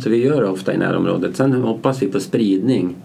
[0.02, 1.36] Så vi gör det ofta i närområdet.
[1.36, 2.96] Sen hoppas vi på spridning.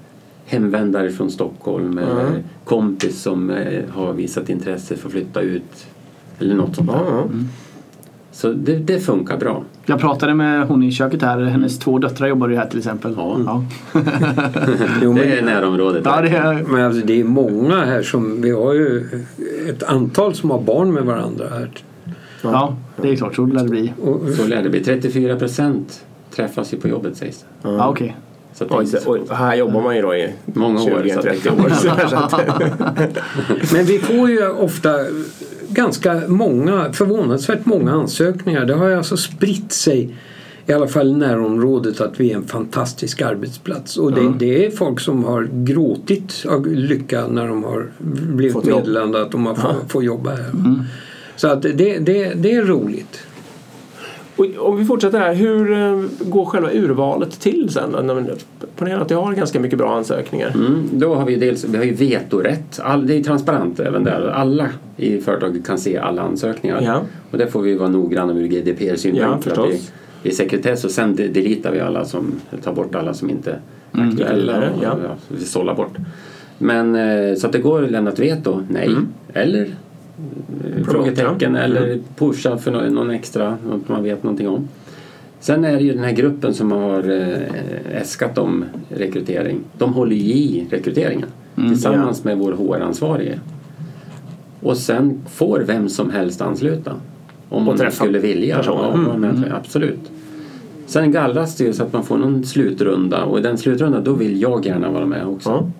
[0.45, 5.85] Hemvändare från Stockholm eller kompis som eh, har visat intresse för att flytta ut.
[6.39, 6.95] Eller något sånt där.
[6.95, 7.23] Ja, ja.
[8.31, 9.63] Så det, det funkar bra.
[9.85, 11.39] Jag pratade med hon i köket här.
[11.41, 13.13] Hennes två döttrar jobbar ju här till exempel.
[13.17, 13.37] Ja.
[13.45, 13.63] Ja.
[15.01, 16.01] Jo, Det är närområdet.
[16.05, 19.09] Ja, det är, men alltså, det är många här som, vi har ju
[19.69, 21.69] ett antal som har barn med varandra här.
[22.41, 23.35] ja, det är klart.
[23.35, 23.93] Så lär det bli.
[24.37, 24.83] Så lär det bli.
[24.83, 27.69] 34 procent träffas ju på jobbet sägs det.
[27.69, 28.15] Ja, okej.
[28.57, 31.25] Så Oj, så- oj, här jobbar man ju då i Många år, 20, så att
[31.25, 31.69] det 30 kan- år.
[31.69, 34.95] Så här, så att, Men vi får ju ofta
[35.69, 38.65] ganska många, förvånansvärt många ansökningar.
[38.65, 40.15] Det har ju alltså spritt sig
[40.67, 43.97] i alla fall i närområdet att vi är en fantastisk arbetsplats.
[43.97, 47.87] Och det, det är folk som har gråtit av lycka när de har
[48.35, 50.51] blivit meddelande att de har fått får jobba här.
[51.35, 53.19] Så att det, det, det är roligt.
[54.37, 58.19] Och om vi fortsätter här, hur eh, går själva urvalet till sen?
[58.75, 60.51] Ponera att jag har ganska mycket bra ansökningar.
[60.55, 62.79] Mm, då har vi dels vi har ju vetorätt.
[62.83, 64.27] All, det är transparent även där.
[64.29, 64.67] Alla
[64.97, 66.81] i företaget kan se alla ansökningar.
[66.81, 67.01] Ja.
[67.31, 69.43] Och det får vi vara noggranna ur Ja, GDPR-synpunkt.
[69.43, 69.81] för att vi,
[70.23, 72.33] vi är sekretess och sen de- deletar vi alla som
[72.63, 74.35] tar bort alla som inte är aktuella.
[74.35, 74.97] vidare, och, ja.
[75.03, 75.93] ja, vi sållar bort.
[76.57, 78.89] Men eh, så att det går att lämna ett veto, nej.
[79.33, 79.84] Eller eh, Promota.
[80.85, 84.67] Frågetecken eller pusha för nå- någon extra, något man vet någonting om.
[85.39, 89.59] Sen är det ju den här gruppen som har eh, äskat om rekrytering.
[89.77, 93.39] De håller ju i rekryteringen tillsammans med vår HR-ansvarige.
[94.61, 96.93] Och sen får vem som helst ansluta.
[97.49, 98.61] Om man skulle vilja.
[98.65, 98.73] Ja,
[99.05, 99.99] vara med, Absolut.
[100.85, 104.13] Sen gallras det ju så att man får någon slutrunda och i den slutrundan då
[104.13, 105.71] vill jag gärna vara med också.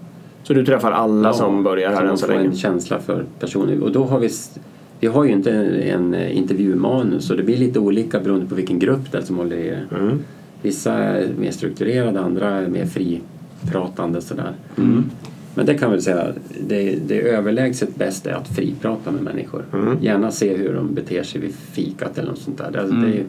[0.48, 2.46] Så du träffar alla Ja, som börjar här än så länge?
[2.46, 3.84] en känsla för personen.
[3.84, 4.30] Och då har vi,
[5.00, 8.80] vi har ju inte en, eh, intervjumanus så det blir lite olika beroende på vilken
[8.80, 9.96] grupp det är som håller i det.
[10.00, 10.20] Mm.
[10.62, 14.52] Vissa är mer strukturerade, andra är mer fripratande sådär.
[14.78, 15.04] Mm.
[15.56, 16.28] Men det kan väl säga,
[16.68, 19.64] det, det överlägset bästa är att friprata med människor.
[19.74, 19.98] Mm.
[20.02, 22.72] Gärna se hur de beter sig vid fikat eller något sånt där.
[22.72, 23.24] Det, det är, ju-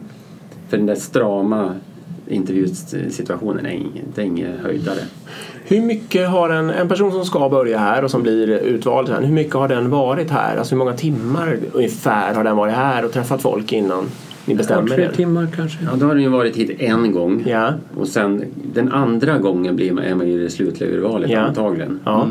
[0.69, 1.73] för den där strama
[2.27, 4.99] intervjusituationen är ingen, det är ingen höjdare.
[5.69, 9.23] Hur mycket har en, en person som ska börja här och som blir utvald sen,
[9.23, 10.57] hur mycket har den varit här?
[10.57, 14.03] Alltså hur många timmar ungefär har den varit här och träffat folk innan
[14.45, 15.11] ni bestämmer tre er?
[15.11, 15.77] timmar kanske.
[15.83, 17.43] Ja, då har den ju varit hit en gång.
[17.47, 17.73] Ja.
[17.97, 18.43] Och sen
[18.73, 21.39] den andra gången blir man, är man ju i det slutliga urvalet Ja.
[21.39, 21.99] antagligen.
[22.05, 22.27] Ja.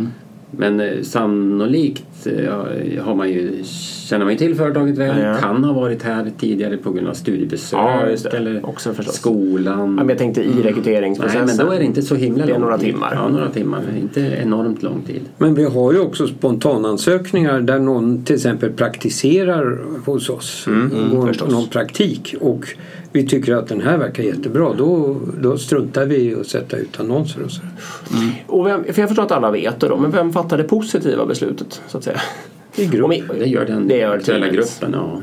[0.51, 3.63] Men eh, sannolikt eh, har man ju,
[4.09, 5.35] känner man ju till företaget väl, Ja.
[5.35, 9.15] kan ha varit här tidigare på grund av studiebesök Ja, eller Också förstås.
[9.15, 9.79] skolan.
[9.79, 11.47] Ja, men jag tänkte i Nej, rekryteringsprocessen.
[11.47, 12.93] men då är det inte så himla Det är lång några tid.
[12.95, 13.13] timmar.
[13.15, 13.83] Ja, några timmar.
[14.01, 15.21] Inte enormt lång tid.
[15.39, 20.67] Men vi har ju också spontanansökningar där någon till exempel praktiserar hos oss.
[21.13, 21.53] går förstås.
[21.53, 22.69] någon praktik och
[23.17, 24.73] vi tycker att den här verkar jättebra.
[24.79, 27.63] Då, då struntar vi i att sätta ut annonser och så.
[28.47, 31.27] Och vem, för jag förstår att alla vet det då, men vem fattar det positiva
[31.27, 32.21] beslutet så att säga?
[32.77, 33.13] I grupp.
[33.13, 34.91] I- Det gör den Det gör aktuella gruppen.
[34.93, 35.23] Ja.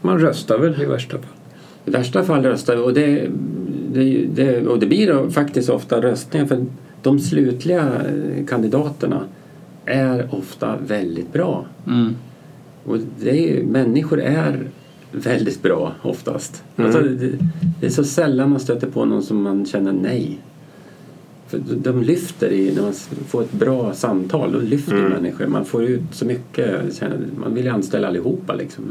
[0.00, 1.26] Man röstar väl i värsta fall.
[1.84, 3.28] I värsta fall röstar vi och det,
[3.92, 6.66] det, det, och det blir faktiskt ofta röstningar för
[7.02, 9.20] de slutliga eh, kandidaterna
[9.84, 11.66] är ofta väldigt bra.
[11.86, 12.16] Mm.
[12.84, 14.66] Och det är, människor är
[15.12, 16.62] väldigt bra oftast.
[16.76, 17.32] Alltså, det,
[17.80, 20.38] det är så sällan man stöter på någon som man känner nej.
[21.48, 22.92] För de- lyfter i, när man
[23.28, 25.46] får ett bra samtal, då lyfter människor.
[25.46, 27.02] Man får ut så mycket,
[27.40, 28.84] man vill ju anställa allihopa liksom.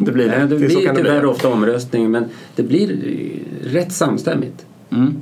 [0.00, 2.24] Det blir, Nej, det det blir det tyvärr ofta omröstning men
[2.56, 2.96] det blir
[3.64, 4.66] rätt samstämmigt.
[4.90, 5.14] Mm.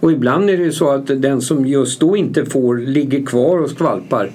[0.00, 3.58] Och ibland är det ju så att den som just då inte får ligger kvar
[3.58, 4.30] och skvalpar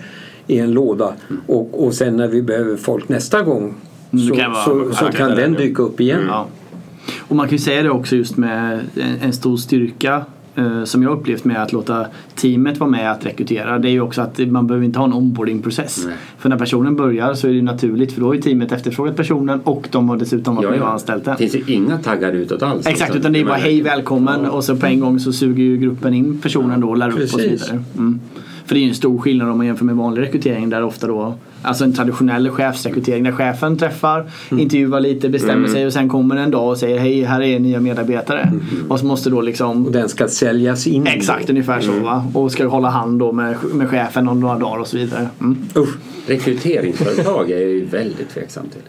[0.48, 1.14] i en låda
[1.48, 3.76] och, och sen när vi behöver folk nästa gång Mm,
[4.12, 6.26] så, det kan så, så ja, kan den dyka upp igen.
[6.28, 6.48] Ja.
[7.20, 8.80] Och man kan ju säga det också just med
[9.22, 12.06] en, stor styrka eh, som jag upplevt med att låta
[12.36, 15.14] teamet vara med att rekrytera det är ju också att man behöver inte ha en
[15.14, 16.08] onboardingprocess.
[16.38, 19.60] För när personen börjar så är det naturligt för då har ju teamet efterfrågat personen
[19.64, 20.92] och de har dessutom varit Ja, med och ja.
[20.92, 21.36] anställt den.
[21.40, 22.88] Det finns ju inga taggar utåt alls.
[22.88, 23.20] Exakt, liksom.
[23.20, 26.14] utan det är bara hej välkommen och så på en gång så suger ju gruppen
[26.14, 27.62] in personen då och lär upp och så Precis.
[27.62, 27.84] vidare.
[27.98, 28.20] Mm.
[28.70, 31.08] För det är ju en stor skillnad om man jämför med vanlig rekrytering där ofta
[31.08, 34.62] då Alltså en traditionell chefsrekrytering där chefen träffar, Mm.
[34.64, 37.80] intervjuar lite, bestämmer sig och sen kommer en dag och säger hej här är nya
[37.80, 38.42] medarbetare.
[38.42, 38.62] Mm.
[38.90, 41.08] Och så måste då liksom Och den ska säljas in.
[41.08, 41.86] Exakt, ungefär Mm.
[41.86, 42.26] så va.
[42.34, 45.28] Och ska hålla hand då med, med chefen om några dagar och så vidare.
[45.42, 45.58] Mm.
[45.76, 45.96] Usch.
[46.28, 48.82] Rekryteringsföretag är jag ju väldigt tveksam till.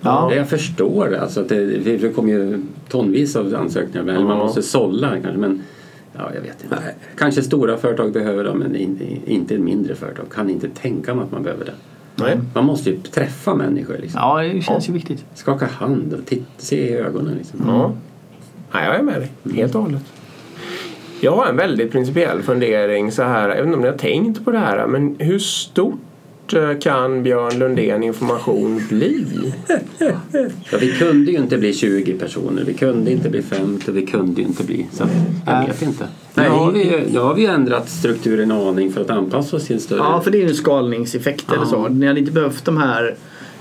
[0.00, 0.34] Ja.
[0.34, 1.64] Jag förstår alltså det,
[1.98, 4.44] det kommer ju tonvis av ansökningar eller man Ja.
[4.44, 5.60] måste sålla kanske men
[6.20, 6.80] ja, jag vet inte.
[6.84, 6.94] Nej.
[7.18, 8.76] Kanske stora företag behöver det men
[9.26, 10.24] inte, mindre företag.
[10.32, 11.72] Kan inte tänka mig att man behöver det.
[12.14, 12.38] Nej.
[12.54, 14.20] Man måste ju träffa människor liksom.
[14.20, 15.24] ja, det känns ju viktigt.
[15.34, 17.60] Skaka hand och titta, se i ögonen liksom.
[17.66, 17.92] Ja.
[18.72, 19.54] Nej, jag är med dig.
[19.54, 20.02] Helt och hållet.
[21.20, 23.48] Jag har en väldigt principiell fundering så här.
[23.48, 24.86] Jag vet inte om ni har tänkt på det här.
[24.86, 26.00] Men hur stort
[26.54, 29.52] eh, kan Björn Lundén information bli?
[29.98, 34.40] Ja, vi kunde ju inte bli 20 personer, vi kunde inte bli 50, vi kunde
[34.40, 34.86] ju inte bli...
[34.92, 35.02] Så
[35.46, 35.66] jag Nej.
[35.66, 36.08] vet inte.
[36.34, 39.76] Nu har, vi, nu har vi ändrat strukturen en aning för att anpassa oss till
[39.76, 39.98] en större...
[39.98, 41.88] Ja, för det är ju en skalningseffekt eller så.
[41.88, 43.16] Ni hade inte behövt de här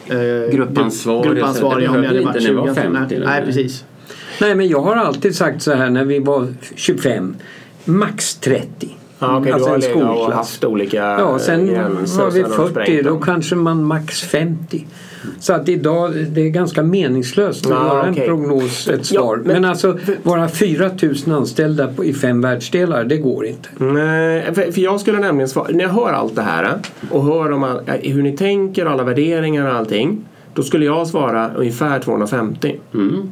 [0.08, 2.54] eh, Gruppansvariga, gruppansvariga om ni hade varit inte 20.
[2.54, 3.86] när vi var 50 nej, nej, precis.
[4.42, 7.36] Nej men jag har alltid sagt så här när vi var 25.
[7.86, 8.99] Max 30.
[9.20, 10.34] Ja, okej, Alltså en skolklass.
[10.34, 13.84] haft olika Ja, sen gränser var vi sen har du 40 sprängt då kanske man
[13.84, 14.86] max 50.
[15.39, 18.24] Så att idag det är ganska meningslöst att Ja, göra okej.
[18.24, 19.36] en prognos, ett Ja, svar.
[19.38, 23.70] men- men, alltså vara 4000 anställda på, i fem världsdelar, det går inte.
[23.78, 26.80] Nej, för, för jag skulle nämligen svara, när jag hör allt det här
[27.11, 30.26] och hör om all, eh, hur ni tänker, alla värderingar och allting.
[30.53, 32.76] Då skulle jag svara ungefär 250.
[32.93, 33.32] Mm.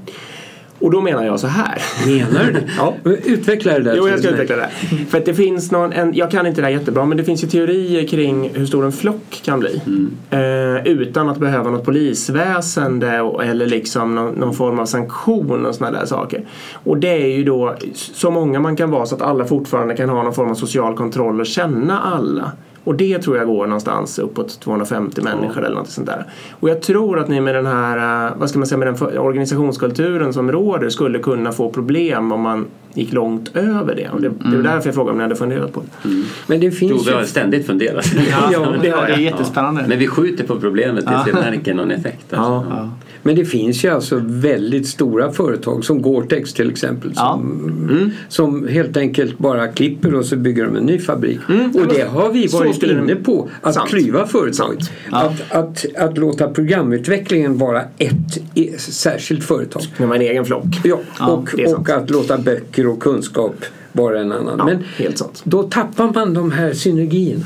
[0.79, 1.81] Och då menar jag så här.
[2.05, 2.61] Menar du?
[2.77, 2.93] Ja.
[3.03, 4.69] Utveckla det där Jo, jag ska utveckla det.
[5.09, 7.43] För att det finns någon, en, jag kan inte det här jättebra, men det finns
[7.43, 9.81] ju teorier kring hur stor en flock kan bli.
[10.29, 15.75] Eh, utan att behöva något polisväsende och, eller liksom någon, någon form av sanktion och
[15.75, 16.45] sådana där saker.
[16.83, 20.09] Och det är ju då så många man kan vara så att alla fortfarande kan
[20.09, 22.51] ha någon form av social kontroll och känna alla.
[22.87, 26.25] Och det tror jag går någonstans uppåt 250 människor eller något sånt där.
[26.59, 29.17] Och jag tror att ni med den här, eh, vad ska man säga, med den
[29.17, 34.09] organisationskulturen som råder skulle kunna få problem om man gick långt över det.
[34.09, 36.09] Och det, det är därför jag frågar om ni hade funderat på det.
[36.47, 37.27] Men det Jo, finns vi har ju...
[37.27, 38.05] ständigt funderat.
[38.51, 39.85] Ja, det, det är jättespännande.
[39.87, 42.33] Men vi skjuter på problemet tills vi märker någon effekt.
[42.33, 42.89] Alltså.
[43.27, 43.33] Ja.
[43.33, 47.11] Men det finns ju alltså väldigt stora företag som Gore-Tex till exempel.
[47.15, 47.33] Ja.
[47.33, 51.39] Som, som helt enkelt bara klipper och så bygger de en ny fabrik.
[51.73, 53.49] Och det har vi varit inne på.
[53.61, 53.89] Att Sant.
[53.89, 54.83] klyva företaget.
[54.83, 54.91] Sant.
[55.11, 58.41] Att, att, att låta programutvecklingen vara ett
[58.79, 59.83] särskilt företag.
[59.97, 60.65] När man är en egen flock.
[60.83, 63.55] Ja, Ja, och, och att låta böcker och kunskap
[63.97, 64.55] vara en annan.
[64.57, 65.41] Ja, Men helt sant.
[65.43, 67.45] då tappar man de här synergierna.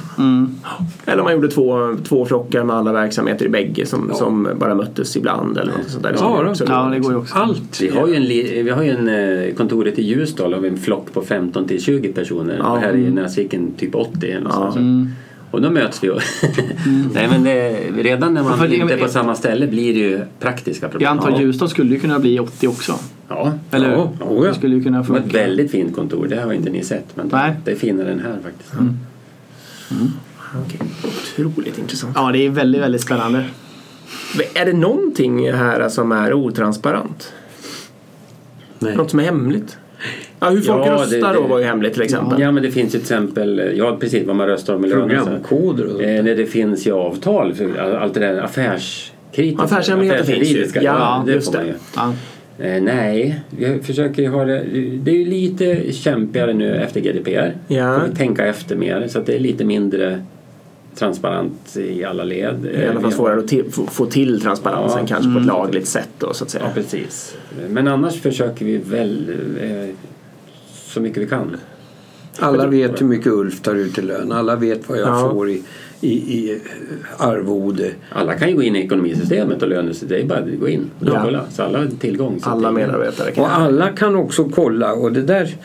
[1.06, 4.76] Eller om man gjorde två, två flockar med alla verksamheter i bägge som, som bara
[4.76, 6.12] möttes ibland eller något sånt där.
[6.12, 7.36] Det Ja, gå, Ja, det går ju också.
[7.36, 7.82] Allt.
[7.82, 8.28] Vi har ju, en,
[8.66, 9.08] vi har ju en
[9.48, 12.58] eh, kontoret i Ljusdal har vi en flock på 15 till 20 personer.
[12.60, 12.72] Ja.
[12.72, 14.74] Och här i Näsviken typ 80 eller Ja.
[14.76, 14.82] ja.
[15.52, 16.22] Och då möts vi och
[17.14, 20.20] Nej men det, redan när man det- inte är på samma ställe blir det ju
[20.40, 21.18] praktiska problem.
[21.18, 22.94] Jag antar Ljusdal skulle ju kunna bli 80 också.
[23.32, 23.54] Ja.
[23.72, 23.96] Eller hur?
[23.96, 24.48] Ja, oh ja.
[24.52, 25.38] Det skulle ju kunna Det var ett funka.
[25.38, 27.06] väldigt fint kontor, det har inte ni sett.
[27.16, 27.54] Men Nej.
[27.66, 28.74] det är finare än här faktiskt.
[30.66, 30.80] Okej.
[31.38, 32.14] Otroligt intressant.
[32.16, 33.44] Ja, det är väldigt, väldigt spännande.
[34.54, 37.34] Är det någonting här som är otransparent?
[38.80, 38.96] Nej.
[38.96, 39.78] Något som är hemligt?
[40.40, 42.42] Ja, hur folk Ja, det- röstar det- då var ju hemligt till exempel.
[42.42, 45.86] Ja men det finns ju till exempel, ja precis vad man röstar om i Programkoder
[45.86, 46.04] och sånt.
[46.04, 49.64] Eh, det finns ju avtal, för allt det där affärskritiska.
[49.64, 50.42] Affärshemligheter finns ju.
[50.42, 51.70] affärsjuridiska, Ja, det just får man det.
[51.72, 51.76] ju.
[51.96, 52.14] Ja.
[52.62, 54.64] Eh, nej, vi försöker ju ha det.
[55.04, 57.56] Det är ju lite kämpigare nu efter GDPR.
[57.68, 58.00] Ja.
[58.00, 60.22] Får vi tänka efter mer så att det är lite mindre
[60.96, 62.68] transparent i alla led.
[62.76, 65.08] I alla fall svårare att få, till transparensen Ja.
[65.08, 66.64] kanske på ett lagligt sätt då så att säga.
[66.68, 67.38] Ja, precis.
[67.70, 69.96] Men annars försöker vi väl eh,
[70.74, 71.56] så mycket vi kan.
[72.40, 74.32] Alla vet hur mycket Ulf tar ut i lön.
[74.32, 75.32] Alla vet vad jag Ja.
[75.32, 75.62] får i,
[76.02, 76.60] i, i
[77.18, 77.92] arvode.
[78.10, 80.10] Alla kan ju gå in i ekonomisystemet och lönesystemet.
[80.10, 81.22] Det är bara att gå in och Ja.
[81.24, 81.46] kolla.
[81.50, 82.40] Så alla har tillgång.
[82.44, 85.56] Så Alla medarbetare kan Och alla kan också kolla och det där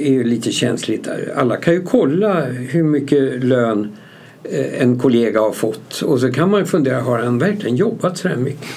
[0.00, 1.04] är ju lite känsligt.
[1.04, 1.32] Där.
[1.36, 3.96] Alla kan ju kolla hur mycket lön
[4.44, 8.28] eh, en kollega har fått och så kan man fundera, har han verkligen jobbat så
[8.28, 8.68] här mycket?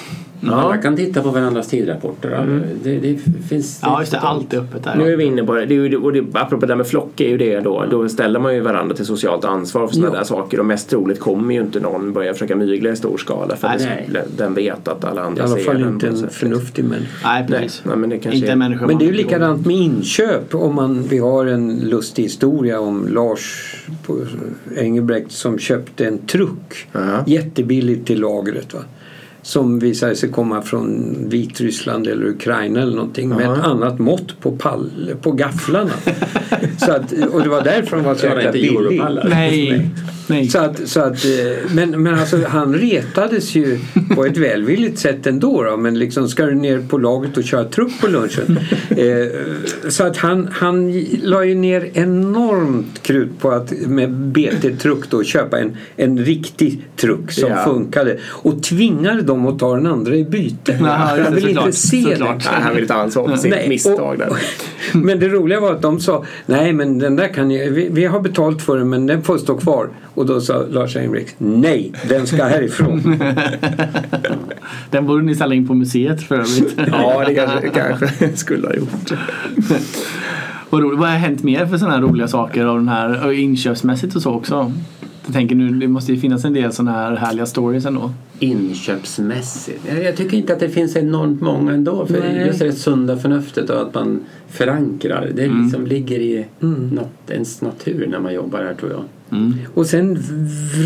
[0.48, 2.30] Alla kan titta på varandras tidrapporter.
[2.42, 2.62] Mm.
[2.82, 3.18] Det, det
[3.48, 3.80] finns...
[3.82, 4.18] Ja, just det.
[4.18, 4.94] Allt är öppet där.
[4.96, 5.66] Nu är vi inne på det.
[5.66, 7.84] det, är ju, och det apropå det där med flock är ju det då.
[7.90, 10.18] Då ställer man ju varandra till socialt ansvar för sådana Ja.
[10.18, 10.60] där saker.
[10.60, 13.56] Och mest troligt kommer ju inte någon börja försöka mygla i stor skala.
[13.56, 14.22] För Nej, det, nej.
[14.36, 16.38] den vet att alla I andra alla ser fall den inte på en något sätt.
[16.38, 17.28] förnuftig människa.
[17.28, 17.82] Nej, precis.
[17.84, 20.54] nej, men det kanske Inte är- en människa Men det är ju likadant med inköp.
[20.54, 23.74] Om man, vi har en lustig historia om Lars
[24.76, 27.24] Engelbrekt som köpte en truck Ja.
[27.26, 28.74] jättebilligt till lagret.
[28.74, 28.80] Va?
[29.42, 33.56] Som visade sig komma från Vitryssland eller Ukraina eller någonting med Ja.
[33.56, 34.90] ett annat mått på, pall,
[35.22, 35.90] på gafflarna.
[36.78, 38.76] så att, och det var därför de var så jäkla inte billig.
[38.76, 39.26] europallar.
[39.28, 39.90] Nej.
[40.30, 40.48] Nej.
[40.48, 43.78] Så att, så att, eh, men, men alltså, han retades ju
[44.14, 45.62] på ett välvilligt sätt ändå.
[45.62, 48.58] Då, men liksom, ska du ner på laget och köra truck på lunchen?
[48.90, 49.26] Eh,
[49.88, 55.58] så att han, han la ju ner enormt krut på att med BT-truck då köpa
[55.58, 57.64] en, en riktig truck som Ja.
[57.64, 60.72] funkade och tvingade dem att ta den andra i byte.
[60.72, 62.44] Det, han vill inte se Såklart.
[62.44, 62.50] det.
[62.52, 64.28] Nej, han vill ta ansvar för sitt Nej, misstag där.
[64.92, 68.04] Men det roliga var att de sa nej men den där kan ni, vi, vi
[68.04, 69.88] har betalt för den men den får stå kvar.
[70.20, 73.00] Och då sa Lars Engbrekt nej den ska härifrån.
[74.90, 76.74] Den borde ni ställa in på museet för övrigt.
[76.92, 79.12] Ja, det kanske, kanske skulle ha gjort.
[80.70, 80.98] Vad, roligt.
[80.98, 84.22] Vad har hänt mer för sådana här roliga saker av den här och inköpsmässigt och
[84.22, 84.72] så också?
[85.24, 88.12] Jag tänker nu, det måste ju finnas en del sådana här härliga stories ändå.
[88.38, 89.80] Inköpsmässigt?
[89.88, 92.06] Jag, jag tycker inte att det finns enormt många ändå.
[92.06, 92.46] För Nej.
[92.46, 95.30] just det sunda förnuftet och att man förankrar.
[95.34, 95.62] Det Mm.
[95.64, 96.90] liksom ligger i Mm.
[96.98, 99.02] nat- ens natur när man jobbar här tror jag.
[99.74, 100.18] Och sen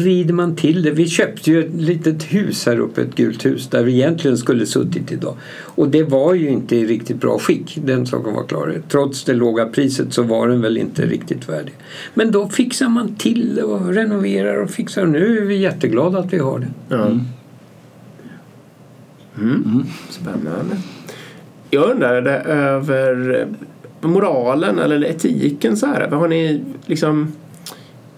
[0.03, 0.91] vrider man till det.
[0.91, 4.67] Vi köpte ju ett litet hus här uppe, ett gult hus där vi egentligen skulle
[4.67, 5.37] suttit idag.
[5.61, 8.83] Och det var ju inte i riktigt bra skick, den saken var klar.
[8.89, 11.75] Trots det låga priset så var den väl inte riktigt värdig.
[12.15, 15.07] Men då fixar man till det och renoverar och fixar.
[15.07, 16.69] Nu är vi jätteglada att vi har det.
[16.89, 17.07] Ja.
[19.39, 19.85] Mm.
[20.11, 20.77] Spännande.
[21.71, 23.47] Jag undrade över
[24.01, 26.09] moralen eller etiken så här.
[26.11, 27.33] Har ni liksom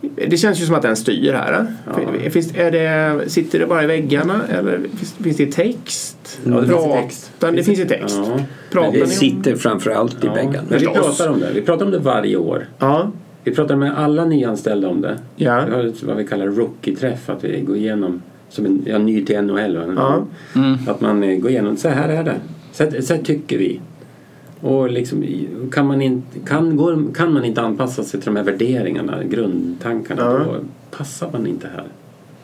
[0.01, 1.67] det känns ju som att den styr här.
[1.87, 2.31] Ja.
[2.31, 6.41] Finns, är det, sitter det bara i väggarna eller finns, finns det text?
[6.45, 7.33] Ja, det finns text.
[7.41, 8.21] Det finns i text.
[8.27, 8.41] Ja.
[8.71, 9.09] Pratar Det om...
[9.09, 10.35] sitter framför allt i Ja.
[10.35, 10.67] väggarna.
[10.69, 11.51] Men vi pratar om det.
[11.55, 12.67] Vi pratar om det varje år.
[12.79, 13.11] Ja.
[13.45, 15.19] Vi pratar med alla nyanställda om det.
[15.37, 15.65] Ja.
[15.69, 17.31] Vi har vad vi kallar rookie-träff.
[17.31, 19.95] Att vi går igenom, som en, ja, ny till NHL.
[19.97, 20.27] Ja.
[20.55, 20.77] Mm.
[20.87, 22.35] Att man går igenom, så här är det.
[22.73, 23.81] Så, så här tycker vi.
[24.61, 25.25] Och liksom,
[25.73, 30.23] kan, man inte, kan, går, kan man inte anpassa sig till de här värderingarna, grundtankarna,
[30.23, 30.39] Ja.
[30.39, 30.57] då
[30.99, 31.85] passar man inte här.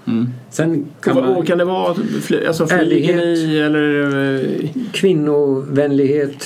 [0.05, 0.29] Mm.
[0.51, 1.33] Sen kan Kan, man...
[1.35, 1.47] man...
[1.47, 4.05] kan det vara fly, alltså flyger ni eller
[4.35, 6.45] eh, Kvinnovänlighet,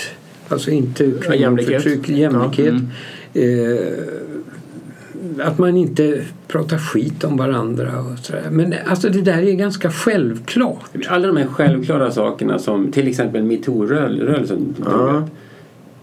[0.48, 2.74] alltså inte kvinnoförtryck, jämlikhet.
[2.74, 2.80] Ja,
[3.32, 3.92] Eh,
[5.40, 8.42] att man inte pratar skit om varandra och sådär.
[8.50, 10.90] Men alltså det där är ganska självklart.
[11.08, 15.28] Alla de här självklara sakerna som till exempel metoo-rörelsen Ja.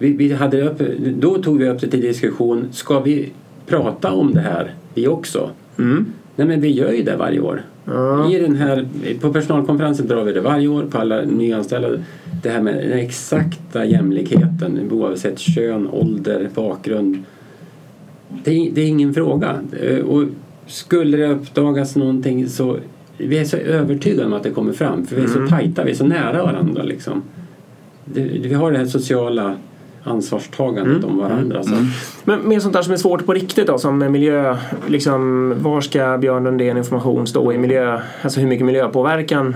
[0.04, 0.82] Vi, vi hade upp,
[1.20, 2.68] då tog vi upp det till diskussion.
[2.72, 3.32] Ska vi
[3.68, 5.50] prata om det här vi också?
[5.78, 6.06] mm.
[6.36, 7.62] Nej men vi gör ju det varje år.
[7.86, 8.32] Ja.
[8.32, 8.88] I den här,
[9.22, 11.90] på personalkonferensen drar vi det varje år på alla nyanställda.
[12.44, 17.18] Det här med den exakta jämlikheten oavsett kön, ålder, bakgrund.
[18.44, 19.60] Det är, det är ingen fråga.
[20.06, 20.24] Och
[20.68, 22.78] skulle det uppdagas någonting så
[23.18, 25.92] vi är så övertygade om att det kommer fram för vi är så tajta, vi
[25.92, 27.22] är så nära varandra liksom.
[28.06, 29.56] Det, vi har det här sociala
[30.04, 31.64] ansvarstagandet om varandra.
[31.64, 31.76] Så.
[32.24, 36.18] Men mer sånt där som är svårt på riktigt då som miljö, liksom var ska
[36.18, 39.56] Björn Lundén information stå i miljö, alltså hur mycket miljöpåverkan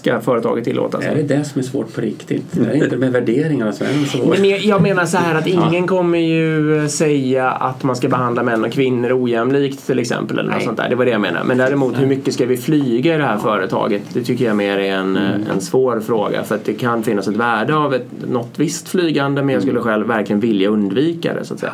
[0.00, 1.02] ska företaget tillåta?
[1.02, 2.44] Är det det som är svårt på riktigt?
[2.52, 4.38] Det är inte med värderingarna som är svårt.
[4.38, 8.42] Men jag- jag menar så här att ingen kommer ju säga att man ska behandla
[8.42, 10.38] män och kvinnor ojämlikt till exempel.
[10.38, 10.88] Eller något sånt där.
[10.88, 11.44] Det var det jag menade.
[11.44, 14.02] Men däremot hur mycket ska vi flyga i det här företaget?
[14.12, 15.16] Det tycker jag mer är en,
[15.54, 16.42] en svår fråga.
[16.44, 19.80] För att det kan finnas ett värde av ett, något visst flygande men jag skulle
[19.80, 21.72] själv verkligen vilja undvika det så att säga.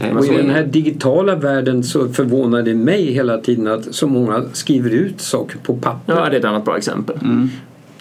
[0.00, 4.06] Nej, Och i den här digitala världen så förvånar det mig hela tiden att så
[4.06, 6.14] många skriver ut saker på papper.
[6.14, 7.16] Ja, det är ett annat bra exempel.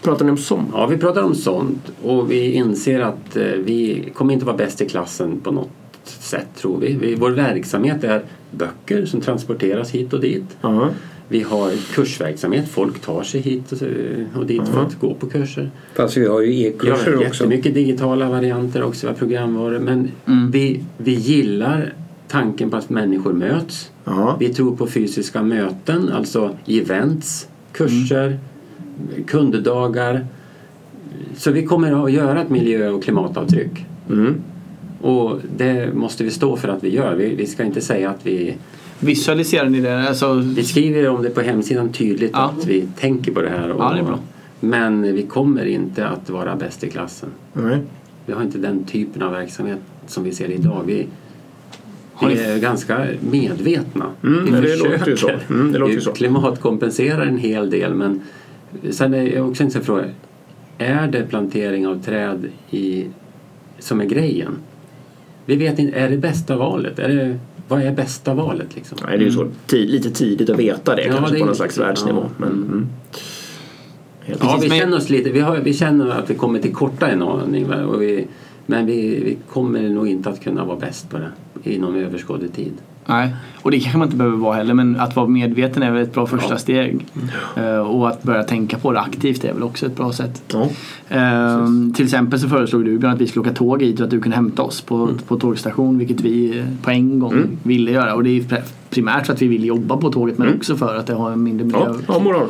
[0.04, 0.70] Pratar ni om sånt?
[0.74, 4.82] Ja, vi pratar om sånt och vi inser att eh, vi kommer inte vara bäst
[4.82, 5.70] i klassen på något
[6.04, 6.96] sätt tror vi.
[7.02, 7.16] vi.
[7.16, 10.58] Vår verksamhet är böcker som transporteras hit och dit.
[10.62, 10.90] Ja.
[11.30, 13.72] Vi har kursverksamhet, folk tar sig hit
[14.36, 15.72] och, dit för att gå på kurser.
[15.94, 17.24] Fast vi har ju Vi har e-kurser också.
[17.24, 19.80] jättemycket digitala varianter också, vi har programvaror.
[19.80, 20.12] Men
[20.52, 21.94] vi, vi gillar
[22.28, 23.92] tanken på att människor möts.
[24.04, 24.38] Ja.
[24.40, 28.40] Vi tror på fysiska möten, alltså events, kurser,
[29.28, 30.26] kunddagar.
[31.38, 33.86] Så vi kommer att göra ett miljö och klimatavtryck.
[34.10, 34.36] Mm.
[35.02, 37.16] Och det måste vi stå för att vi gör.
[37.16, 38.56] Vi, vi ska inte säga att vi...
[39.00, 40.08] Visualiserar ni det?
[40.10, 42.54] Alltså, Vi skriver om det på hemsidan tydligt Ja.
[42.58, 43.72] att vi tänker på det här.
[43.72, 44.20] Och Ja, det är bra.
[44.60, 47.30] Men vi kommer inte att vara bäst i klassen.
[47.54, 47.78] Nej.
[48.26, 50.82] Vi har inte den typen av verksamhet som vi ser idag.
[50.86, 51.08] Vi,
[52.22, 54.06] vi är ganska medvetna.
[54.24, 55.30] Mm, vi men det låter ju så.
[55.50, 56.12] Mm, det låter ju vi så.
[56.12, 58.22] klimatkompenserar en hel del men
[58.90, 60.04] sen är jag också en fråga.
[60.78, 63.06] Är det plantering av träd i,
[63.80, 64.58] som är grejen?
[65.46, 67.00] Vi vet inte, är det bästa valet?
[67.00, 68.98] Är det, vad är bästa valet liksom?
[69.08, 71.46] Nej, det är ju så ti- lite tidigt att veta det Ja, kanske det på
[71.46, 72.20] någon slags världsnivå.
[72.24, 72.30] ja.
[72.38, 72.64] Men, Mm.
[72.68, 72.88] mm.
[74.42, 77.08] Ja, vi men- känner oss lite, vi, har, vi känner att vi kommer till korta
[77.08, 77.66] en aning.
[77.74, 78.28] Och vi,
[78.66, 81.32] men vi, vi kommer nog inte att kunna vara bäst på det
[81.72, 82.74] inom överskådlig tid.
[83.10, 86.02] Nej, och det kanske man inte behöver vara heller men att vara medveten är väl
[86.04, 86.58] ett bra första Ja.
[86.58, 87.06] steg.
[87.56, 90.44] Eh, och att börja tänka på det aktivt är väl också ett bra sätt.
[90.54, 90.70] Ja.
[91.10, 94.12] Ehm, till exempel så föreslog du Björn att vi skulle åka tåg hit och att
[94.12, 97.58] du kunde hämta oss på, på tågstation vilket vi eh, på en gång Mm.
[97.64, 98.14] ville göra.
[98.16, 100.58] Och det är primärt för att vi vill jobba på tåget men Mm.
[100.60, 101.80] också för att det har en mindre miljö.
[101.86, 102.48] Ja, ja, moral.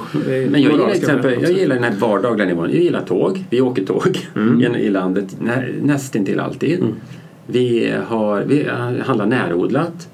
[0.51, 2.69] Men jag gillar exempel, jag gillar den här vardagliga nivån.
[2.73, 3.43] Jag gillar tåg.
[3.49, 4.75] Vi åker tåg Mm.
[4.75, 6.79] i, landet nä, nästintill alltid.
[7.45, 10.07] Vi, har, vi eh, handlar närodlat.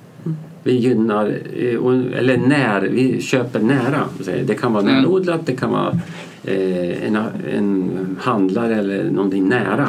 [0.65, 0.77] Mm.
[0.81, 4.03] Vi gynnar, eh, eller när, vi köper nära.
[4.45, 4.95] Det kan vara Mm.
[4.95, 5.99] närodlat, det kan vara
[6.43, 7.17] eh, en,
[7.57, 7.89] en
[8.19, 9.87] handlare eller någonting nära.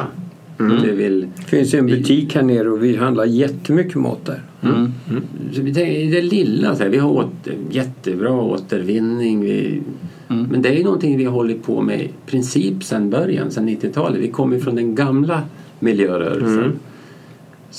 [0.59, 0.81] Mm.
[0.81, 4.41] Det vill, finns en butik här nere och vi handlar jättemycket mat där.
[4.63, 4.91] Mm.
[5.53, 9.41] så vi tänker, det lilla, så här, vi har åter, jättebra återvinning.
[9.41, 9.81] Vi,
[10.27, 10.47] Mm.
[10.51, 13.69] Men det är ju någonting vi har hållit på med i princip sedan början, sedan
[13.69, 14.21] 90-talet.
[14.21, 15.41] Vi kommer från den gamla
[15.79, 16.79] miljörörelsen.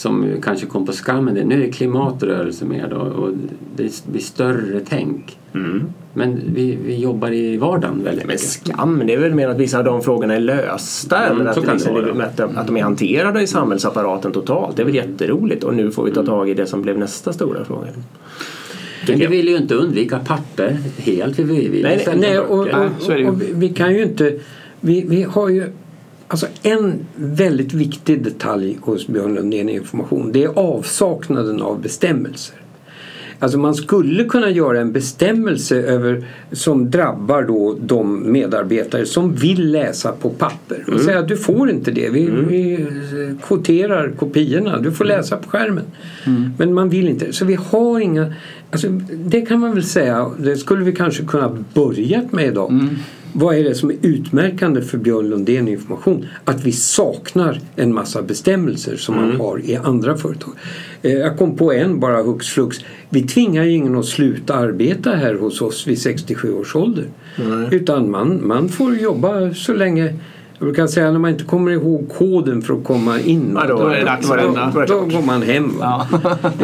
[0.04, 0.32] Mm.
[0.32, 1.24] Som kanske kom på skam.
[1.24, 3.30] men Nu är det klimatrörelse mer då och
[3.76, 5.38] det blir större tänk.
[5.54, 5.82] Mm.
[6.14, 8.40] Men vi, vi jobbar i vardagen väldigt Men mycket.
[8.40, 11.56] skam, det är väl mer att vissa av de frågorna är lösta Mm, eller att,
[11.66, 14.76] det liksom, det att, att de är hanterade i samhällsapparaten totalt.
[14.76, 17.32] Det är väl jätteroligt och nu får vi ta tag i det som blev nästa
[17.32, 17.86] stora fråga.
[19.08, 21.38] Men vi vill ju inte undvika papper helt.
[21.38, 24.38] Vi vill, vi Nej, Nej, och, och, och vi- vi kan ju inte...
[24.80, 25.64] Vi, vi har ju...
[26.28, 32.56] Alltså en väldigt viktig detalj hos Björn Lundén Information det är avsaknaden av bestämmelser.
[33.38, 39.70] Alltså man skulle kunna göra en bestämmelse över, som drabbar då de medarbetare som vill
[39.70, 40.84] läsa på papper.
[40.92, 42.10] Och säga att du får inte det.
[42.10, 44.78] Vi, vi eh, kvoterar kopiorna.
[44.78, 45.84] Du får läsa på skärmen.
[46.58, 47.32] Men man vill inte.
[47.32, 48.32] Så vi har inga...
[48.70, 50.30] Alltså det kan man väl säga.
[50.38, 52.72] Det skulle vi kanske kunna börjat med idag.
[53.38, 56.26] Vad är det som är utmärkande för Björn Lundén Information?
[56.44, 60.52] Att vi saknar en massa bestämmelser som man har i andra företag.
[61.02, 62.76] Eh, Jag kom på en bara hux flux.
[63.08, 67.04] Vi tvingar ju ingen att sluta arbeta här hos oss vid 67 års ålder.
[67.70, 70.14] Utan man, man får jobba så länge
[70.58, 73.52] jag brukar säga när man inte kommer ihåg koden för att komma in.
[73.54, 74.70] Ja, då att lämna.
[74.70, 75.72] då, då går man hem.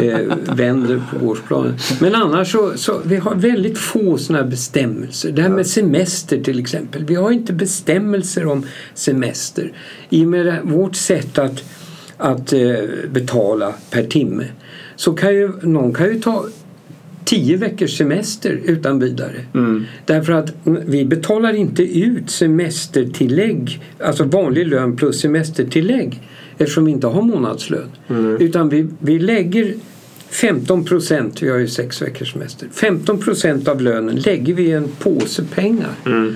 [0.03, 0.19] Eh,
[0.57, 1.75] vänder på gårdsplanen.
[2.01, 5.33] Men annars så, så vi har väldigt få sådana bestämmelser.
[5.33, 7.05] Det här med semester till exempel.
[7.05, 9.73] Vi har inte bestämmelser om semester.
[10.11, 11.65] I och med vårt sätt att,
[12.17, 12.61] att eh,
[13.11, 14.45] betala per timme
[14.97, 16.45] så kan ju någon kan ju ta
[17.25, 19.45] tio veckors semester utan vidare.
[20.05, 26.21] Därför att vi betalar inte ut semestertillägg, alltså vanlig lön plus semestertillägg
[26.59, 27.89] eftersom vi inte har månadslön.
[28.41, 29.75] Utan vi, vi lägger
[30.33, 34.73] 15 procent, vi har ju sex veckors semester, 15 procent av lönen lägger vi i
[34.73, 35.91] en påse pengar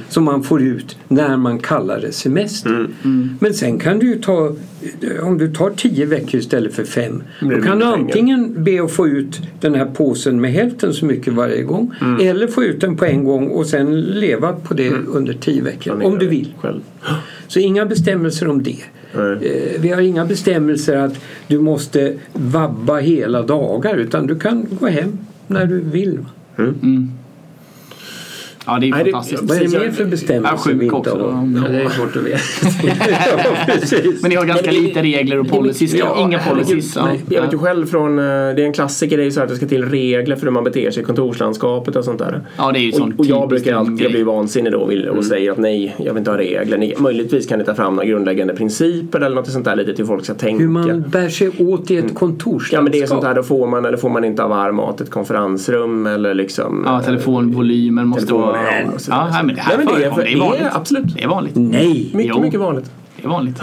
[0.09, 2.89] som man får ut när man kallar det semester.
[3.41, 4.57] Men sen kan du ju ta,
[5.23, 8.93] om du tar 10 veckor istället för 5, blir då kan du antingen be att
[8.93, 12.97] få ut den här påsen med hälften så mycket varje gång eller få ut den
[12.97, 16.55] på en gång och sen leva på det under 10 veckor om du vill.
[16.59, 16.81] Själv.
[17.49, 18.79] Så inga bestämmelser om det.
[19.17, 19.49] Nej.
[19.75, 21.15] Eh, Vi har inga bestämmelser att
[21.47, 26.19] du måste vabba hela dagar utan du kan gå hem när du vill.
[26.57, 26.65] va?
[28.67, 29.43] Ja, det är Nej, fantastiskt.
[29.43, 31.11] Vad är det mer jag- för Ja, bestämmelser vi sjuk inte också.
[31.19, 31.53] har?
[31.63, 32.39] Ja, det är svårt att veta.
[33.93, 33.99] ja.
[34.23, 35.95] Men ni har ganska Men lite regler och policies.
[35.95, 36.97] Ja, Inga policies.
[36.97, 37.09] Ja.
[37.31, 39.49] Jag vet ju själv från, eh, det är en klassiker, det är ju så att
[39.49, 42.41] det ska till regler för hur man beter sig i kontorslandskapet och sånt där.
[42.57, 44.79] Ja, det är ju Och, sånt och jag typiskt brukar alltid, jag blir vansinnig då
[44.79, 46.79] och vill- och säger att nej, jag vill inte ha regler.
[46.79, 50.07] Ni, möjligtvis kan ni ta fram några grundläggande principer eller något sånt där lite till
[50.07, 50.63] folk ska tänka.
[50.63, 52.73] Hur man bär sig åt i ett kontorslandskap.
[52.73, 54.77] Ja men det är sånt här, då får man eller får man inte ha varm
[54.77, 58.56] mat i ett konferensrum eller liksom Ja, eh, telefonvolymen måste telefon- vara...
[58.65, 59.27] ja, och så vidare.
[59.27, 60.11] Ja, nej, men det här Nej, men det är-.
[60.11, 60.63] Det är det är vanligt.
[60.73, 61.15] absolut.
[61.15, 61.53] Det är vanligt.
[61.57, 62.11] Nej!
[62.15, 62.41] Mycket, Jo.
[62.43, 62.91] mycket vanligt.
[63.17, 63.61] Det är vanligt.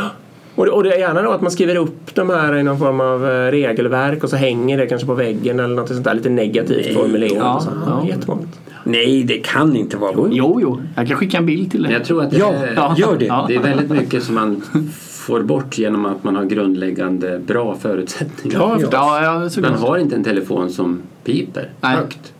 [0.55, 2.79] Och det, och det är gärna då att man skriver upp de här i någon
[2.79, 6.13] form av eh, regelverk och så hänger det kanske på väggen eller något sånt där
[6.13, 7.33] lite negativt formulerat.
[7.37, 7.69] Ja, så.
[7.85, 8.05] ja.
[8.07, 8.59] Jättevanligt.
[8.83, 10.37] Nej, det kan inte vara vanligt.
[10.37, 10.81] Jo, jo.
[10.95, 11.91] Jag kan skicka en bild till dig.
[11.93, 12.95] Jag tror att det, Ja, är, Ja.
[12.97, 13.25] gör det.
[13.25, 13.45] Ja.
[13.47, 14.61] det är väldigt mycket som man
[15.09, 18.59] får bort genom att man har grundläggande bra förutsättningar.
[18.59, 21.95] Ja, Ja, ja, Man har inte en telefon som piper Nej.
[21.95, 22.32] högt.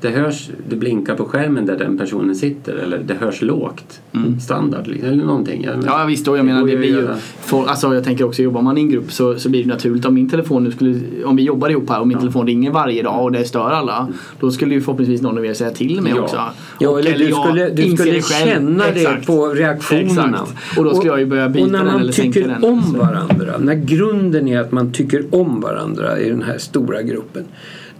[0.00, 4.00] Det hörs, det blinkar på skärmen där den personen sitter eller det hörs lågt.
[4.42, 5.62] Standard liksom, eller någonting.
[5.64, 5.86] Jag- Mm.
[5.86, 7.08] Ja visst, och jag menar det blir ju,
[7.40, 10.04] för, alltså jag tänker också jobbar man i en grupp så, så blir det naturligt
[10.04, 13.02] om min telefon nu skulle, om vi jobbar ihop här och min telefon ringer varje
[13.02, 14.08] dag och det stör alla.
[14.40, 16.22] Då skulle ju förhoppningsvis någon av er säga till mig Ja.
[16.22, 16.36] också.
[16.78, 20.38] Ja, Och- eller du skulle, du skulle det känna det på reaktionerna.
[20.42, 20.78] Exakt.
[20.78, 22.64] Och då skulle jag ju börja byta och när den man eller sänka tycker den.
[22.64, 27.44] om varandra, när grunden är att man tycker om varandra i den här stora gruppen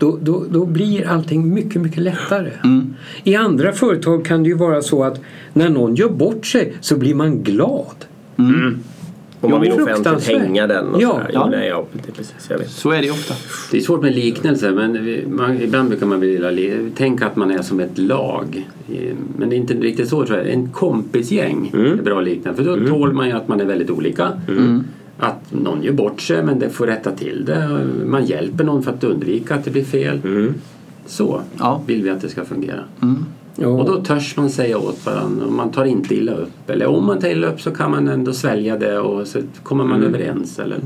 [0.01, 2.51] då, då, då blir allting mycket, mycket lättare.
[2.65, 2.95] Mm.
[3.25, 5.21] I andra företag kan det ju vara så att
[5.53, 7.95] när någon gör bort sig så blir man glad.
[9.41, 11.31] Och man vill offentligt hänga den och Ja, sådär.
[11.33, 11.41] ja.
[11.45, 12.47] Ja, nej, ja, det är precis.
[12.51, 12.71] Jag vet.
[12.71, 13.35] Så är det ju ofta.
[13.71, 16.51] Det är svårt med liknelser men vi, man, ibland brukar man vilja
[16.97, 18.69] tänka att man är som ett lag.
[19.39, 20.49] Men det är inte riktigt så tror jag.
[20.49, 24.29] En kompisgäng är bra liknande för då tål man ju att man är väldigt olika.
[25.21, 27.87] Att någon gör bort sig men det får rätta till det.
[28.07, 30.21] Man hjälper någon för att undvika att det blir fel.
[31.07, 31.83] Så Ja.
[31.87, 32.85] vill vi att det ska fungera.
[33.57, 33.69] Ja.
[33.69, 36.71] Och då törs man säga åt varandra och man tar inte illa upp.
[36.71, 39.85] Eller om man tar illa upp så kan man ändå svälja det och så kommer
[39.85, 40.59] man överens.
[40.59, 40.79] Eller?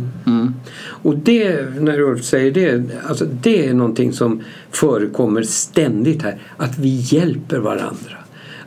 [0.87, 6.39] Och det, när Ulf säger det, alltså det är någonting som förekommer ständigt här.
[6.57, 8.17] Att vi hjälper varandra.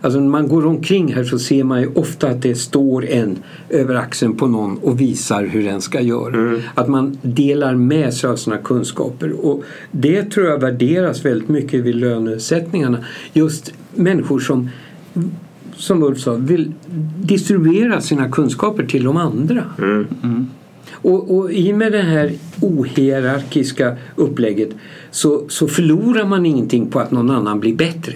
[0.01, 3.37] Alltså när man går omkring här så ser man ju ofta att det står en
[3.69, 6.61] över axeln på någon och visar hur den ska göra.
[6.75, 9.45] Att man delar med sig av sina kunskaper.
[9.45, 12.97] Och det tror jag värderas väldigt mycket vid lönesättningarna.
[13.33, 14.69] Just människor som
[15.75, 16.73] som Ulf sa, vill
[17.21, 19.63] distribuera sina kunskaper till de andra.
[20.91, 22.31] Och, och i och med det här
[22.61, 24.69] ohierarkiska upplägget
[25.11, 28.13] så, så förlorar man ingenting på att någon annan blir bättre.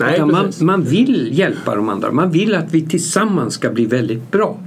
[0.00, 2.12] Nej, Utan man, man vill hjälpa de andra.
[2.12, 4.58] Man vill att vi tillsammans ska bli väldigt bra.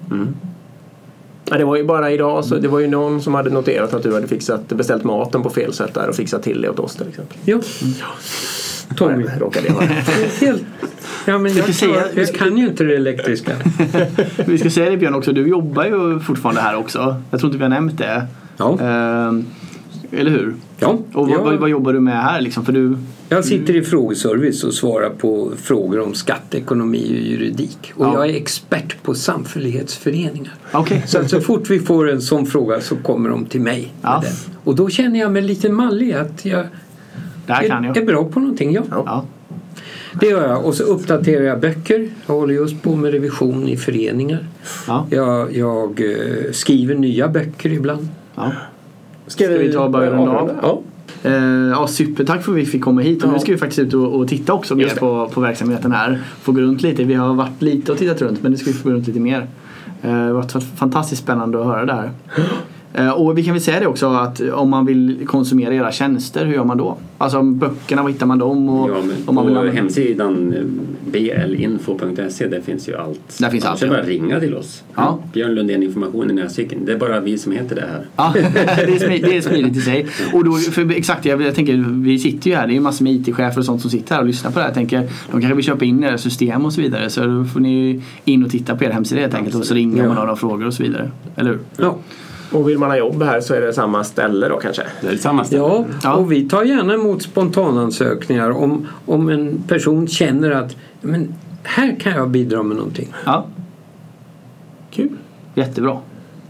[1.50, 4.04] Ja, det var ju bara idag, så det var ju någon som hade noterat att
[4.04, 6.96] du hade fixat, beställt maten på fel sätt där och fixat till det åt oss
[6.96, 7.38] till exempel.
[7.46, 7.60] Ja.
[8.98, 9.24] Tommy.
[9.24, 9.86] Där råkade jag vara.
[10.42, 10.64] Helt,
[11.26, 13.52] ja, men jag, ska säga- jag kan ju inte det elektriska.
[14.46, 17.22] Vi ska säga det Björn också, du jobbar ju fortfarande här också.
[17.32, 18.26] Jag tror inte vi har nämnt det.
[18.58, 18.80] Ja.
[18.82, 19.46] Ehm,
[20.12, 20.54] eller hur?
[20.80, 22.66] Ja, Och vad, jag- vad, vad jobbar du med här liksom?
[22.66, 22.98] För du,
[23.34, 27.94] Jag sitter i frågeservice och svarar på frågor om skatteekonomi och juridik.
[27.96, 28.14] Och Ja.
[28.14, 30.54] jag är expert på samfällighetsföreningar.
[30.72, 31.04] Okej.
[31.08, 33.94] Så att så fort vi får en sån fråga så kommer de till mig.
[34.02, 34.24] Ja.
[34.64, 36.66] Och då känner jag mig lite mallig att jag
[37.46, 38.06] det här kan är, är jag.
[38.06, 38.74] bra på någonting.
[38.74, 38.84] Ja.
[38.90, 39.26] Ja.
[40.20, 40.66] Det gör jag.
[40.66, 42.10] Och så uppdaterar jag böcker.
[42.26, 44.48] Jag håller just på med revision i föreningar.
[44.88, 45.08] Ja.
[45.10, 48.08] Jag, jag eh, skriver nya böcker ibland.
[48.36, 48.52] Ja.
[49.28, 50.32] Ska vi ta och börja runda
[50.62, 50.84] av?
[51.24, 51.30] Ja.
[51.30, 53.94] Eh, ja, supertack för att vi fick komma hit och nu ska vi faktiskt ut
[53.94, 56.22] och, och titta också mer på, på verksamheten här.
[56.42, 57.04] Få gå runt lite.
[57.04, 59.20] Vi har varit lite och tittat runt men nu ska vi få gå runt lite
[59.20, 59.48] mer.
[60.02, 62.12] Eh, det har varit fantastiskt spännande att höra det här.
[62.96, 66.46] Eh, och vi kan väl säga det också att om man vill konsumera era tjänster,
[66.46, 66.98] hur gör man då?
[67.18, 68.70] Alltså böckerna, var hittar man dem?
[68.70, 70.64] Och, Ja, om man vill på använda- hemsidan eh,
[71.12, 73.38] blinfo.se där finns ju allt.
[73.40, 74.02] Där finns allt, är det ja.
[74.02, 74.84] bara ringa till oss.
[74.96, 75.20] Ja.
[75.34, 76.80] Björn Lundén Information i Näsviken.
[76.86, 78.06] Det är bara vi som heter det här.
[78.16, 80.06] Ja, det är, smidigt, det är smidigt i sig.
[80.34, 83.04] Och då, för exakt, jag, jag tänker, vi sitter ju här, det är ju massor
[83.04, 84.70] med IT-chefer och sånt som sitter här och lyssnar på det här.
[84.70, 85.00] Jag tänker,
[85.32, 87.10] de kanske vill köpa in era system och så vidare.
[87.10, 89.98] Så då får ni in och titta på er hemsida helt enkelt och så ringer
[89.98, 90.10] man Ja.
[90.12, 91.12] och har några frågor och så vidare.
[91.36, 91.60] Eller hur?
[91.78, 91.98] Ja.
[92.54, 94.84] Och vill man ha jobb här så är det samma ställe då kanske?
[95.02, 95.62] Det är samma ställe.
[95.62, 96.14] Ja, Ja.
[96.14, 101.34] och vi tar gärna emot spontanansökningar om, om en person känner att men
[101.64, 103.14] här kan jag bidra med någonting.
[103.26, 103.46] Ja,
[104.92, 105.10] Kul.
[105.56, 105.98] jättebra.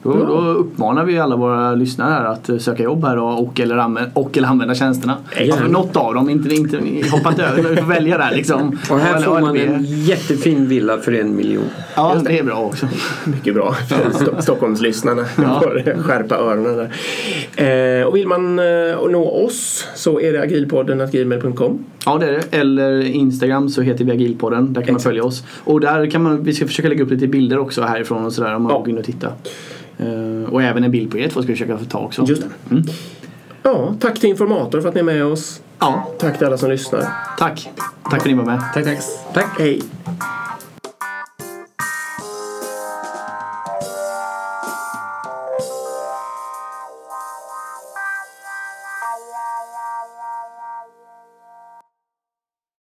[0.04, 3.60] Då, då uppmanar vi alla våra lyssnare här att eh, söka jobb här och, och,
[3.60, 5.18] eller, använda, och eller använda tjänsterna.
[5.41, 6.78] Alltså, något av dem, inte, inte,
[7.12, 8.78] hoppa inte över, vi får välja där liksom.
[8.89, 11.64] Och här får man en jättefin villa för en miljon.
[11.95, 12.88] Ja, det är bra också.
[13.26, 13.76] Mycket bra.
[13.89, 16.78] Sto- Stockholmslyssnarna får skärpa öronen
[17.56, 17.99] där.
[18.01, 18.66] Eh, och vill man eh,
[19.12, 21.86] nå oss så är det agilpodden gmail.com.
[22.06, 22.58] Ja det är det.
[22.58, 24.74] Eller Instagram så heter vi Agilpodden.
[24.74, 25.43] Där kan man följa oss.
[25.64, 28.56] Och där kan man, vi ska försöka lägga upp lite bilder också härifrån och sådär
[28.56, 28.80] om man Ja.
[28.80, 29.32] går in och tittar.
[29.98, 32.26] Eh, och även en bild på er två ska vi försöka få ta också.
[32.28, 32.50] Just det.
[32.76, 32.84] Mm.
[33.64, 35.62] Ja, tack till Informator för att ni är med oss.
[35.80, 37.06] Ja, Tack till alla som lyssnar.
[37.38, 37.70] tack.
[38.04, 38.62] Tack för att ni var med.
[38.74, 38.98] Tack, tack.
[39.34, 39.60] Tack!
[39.60, 39.82] Hej!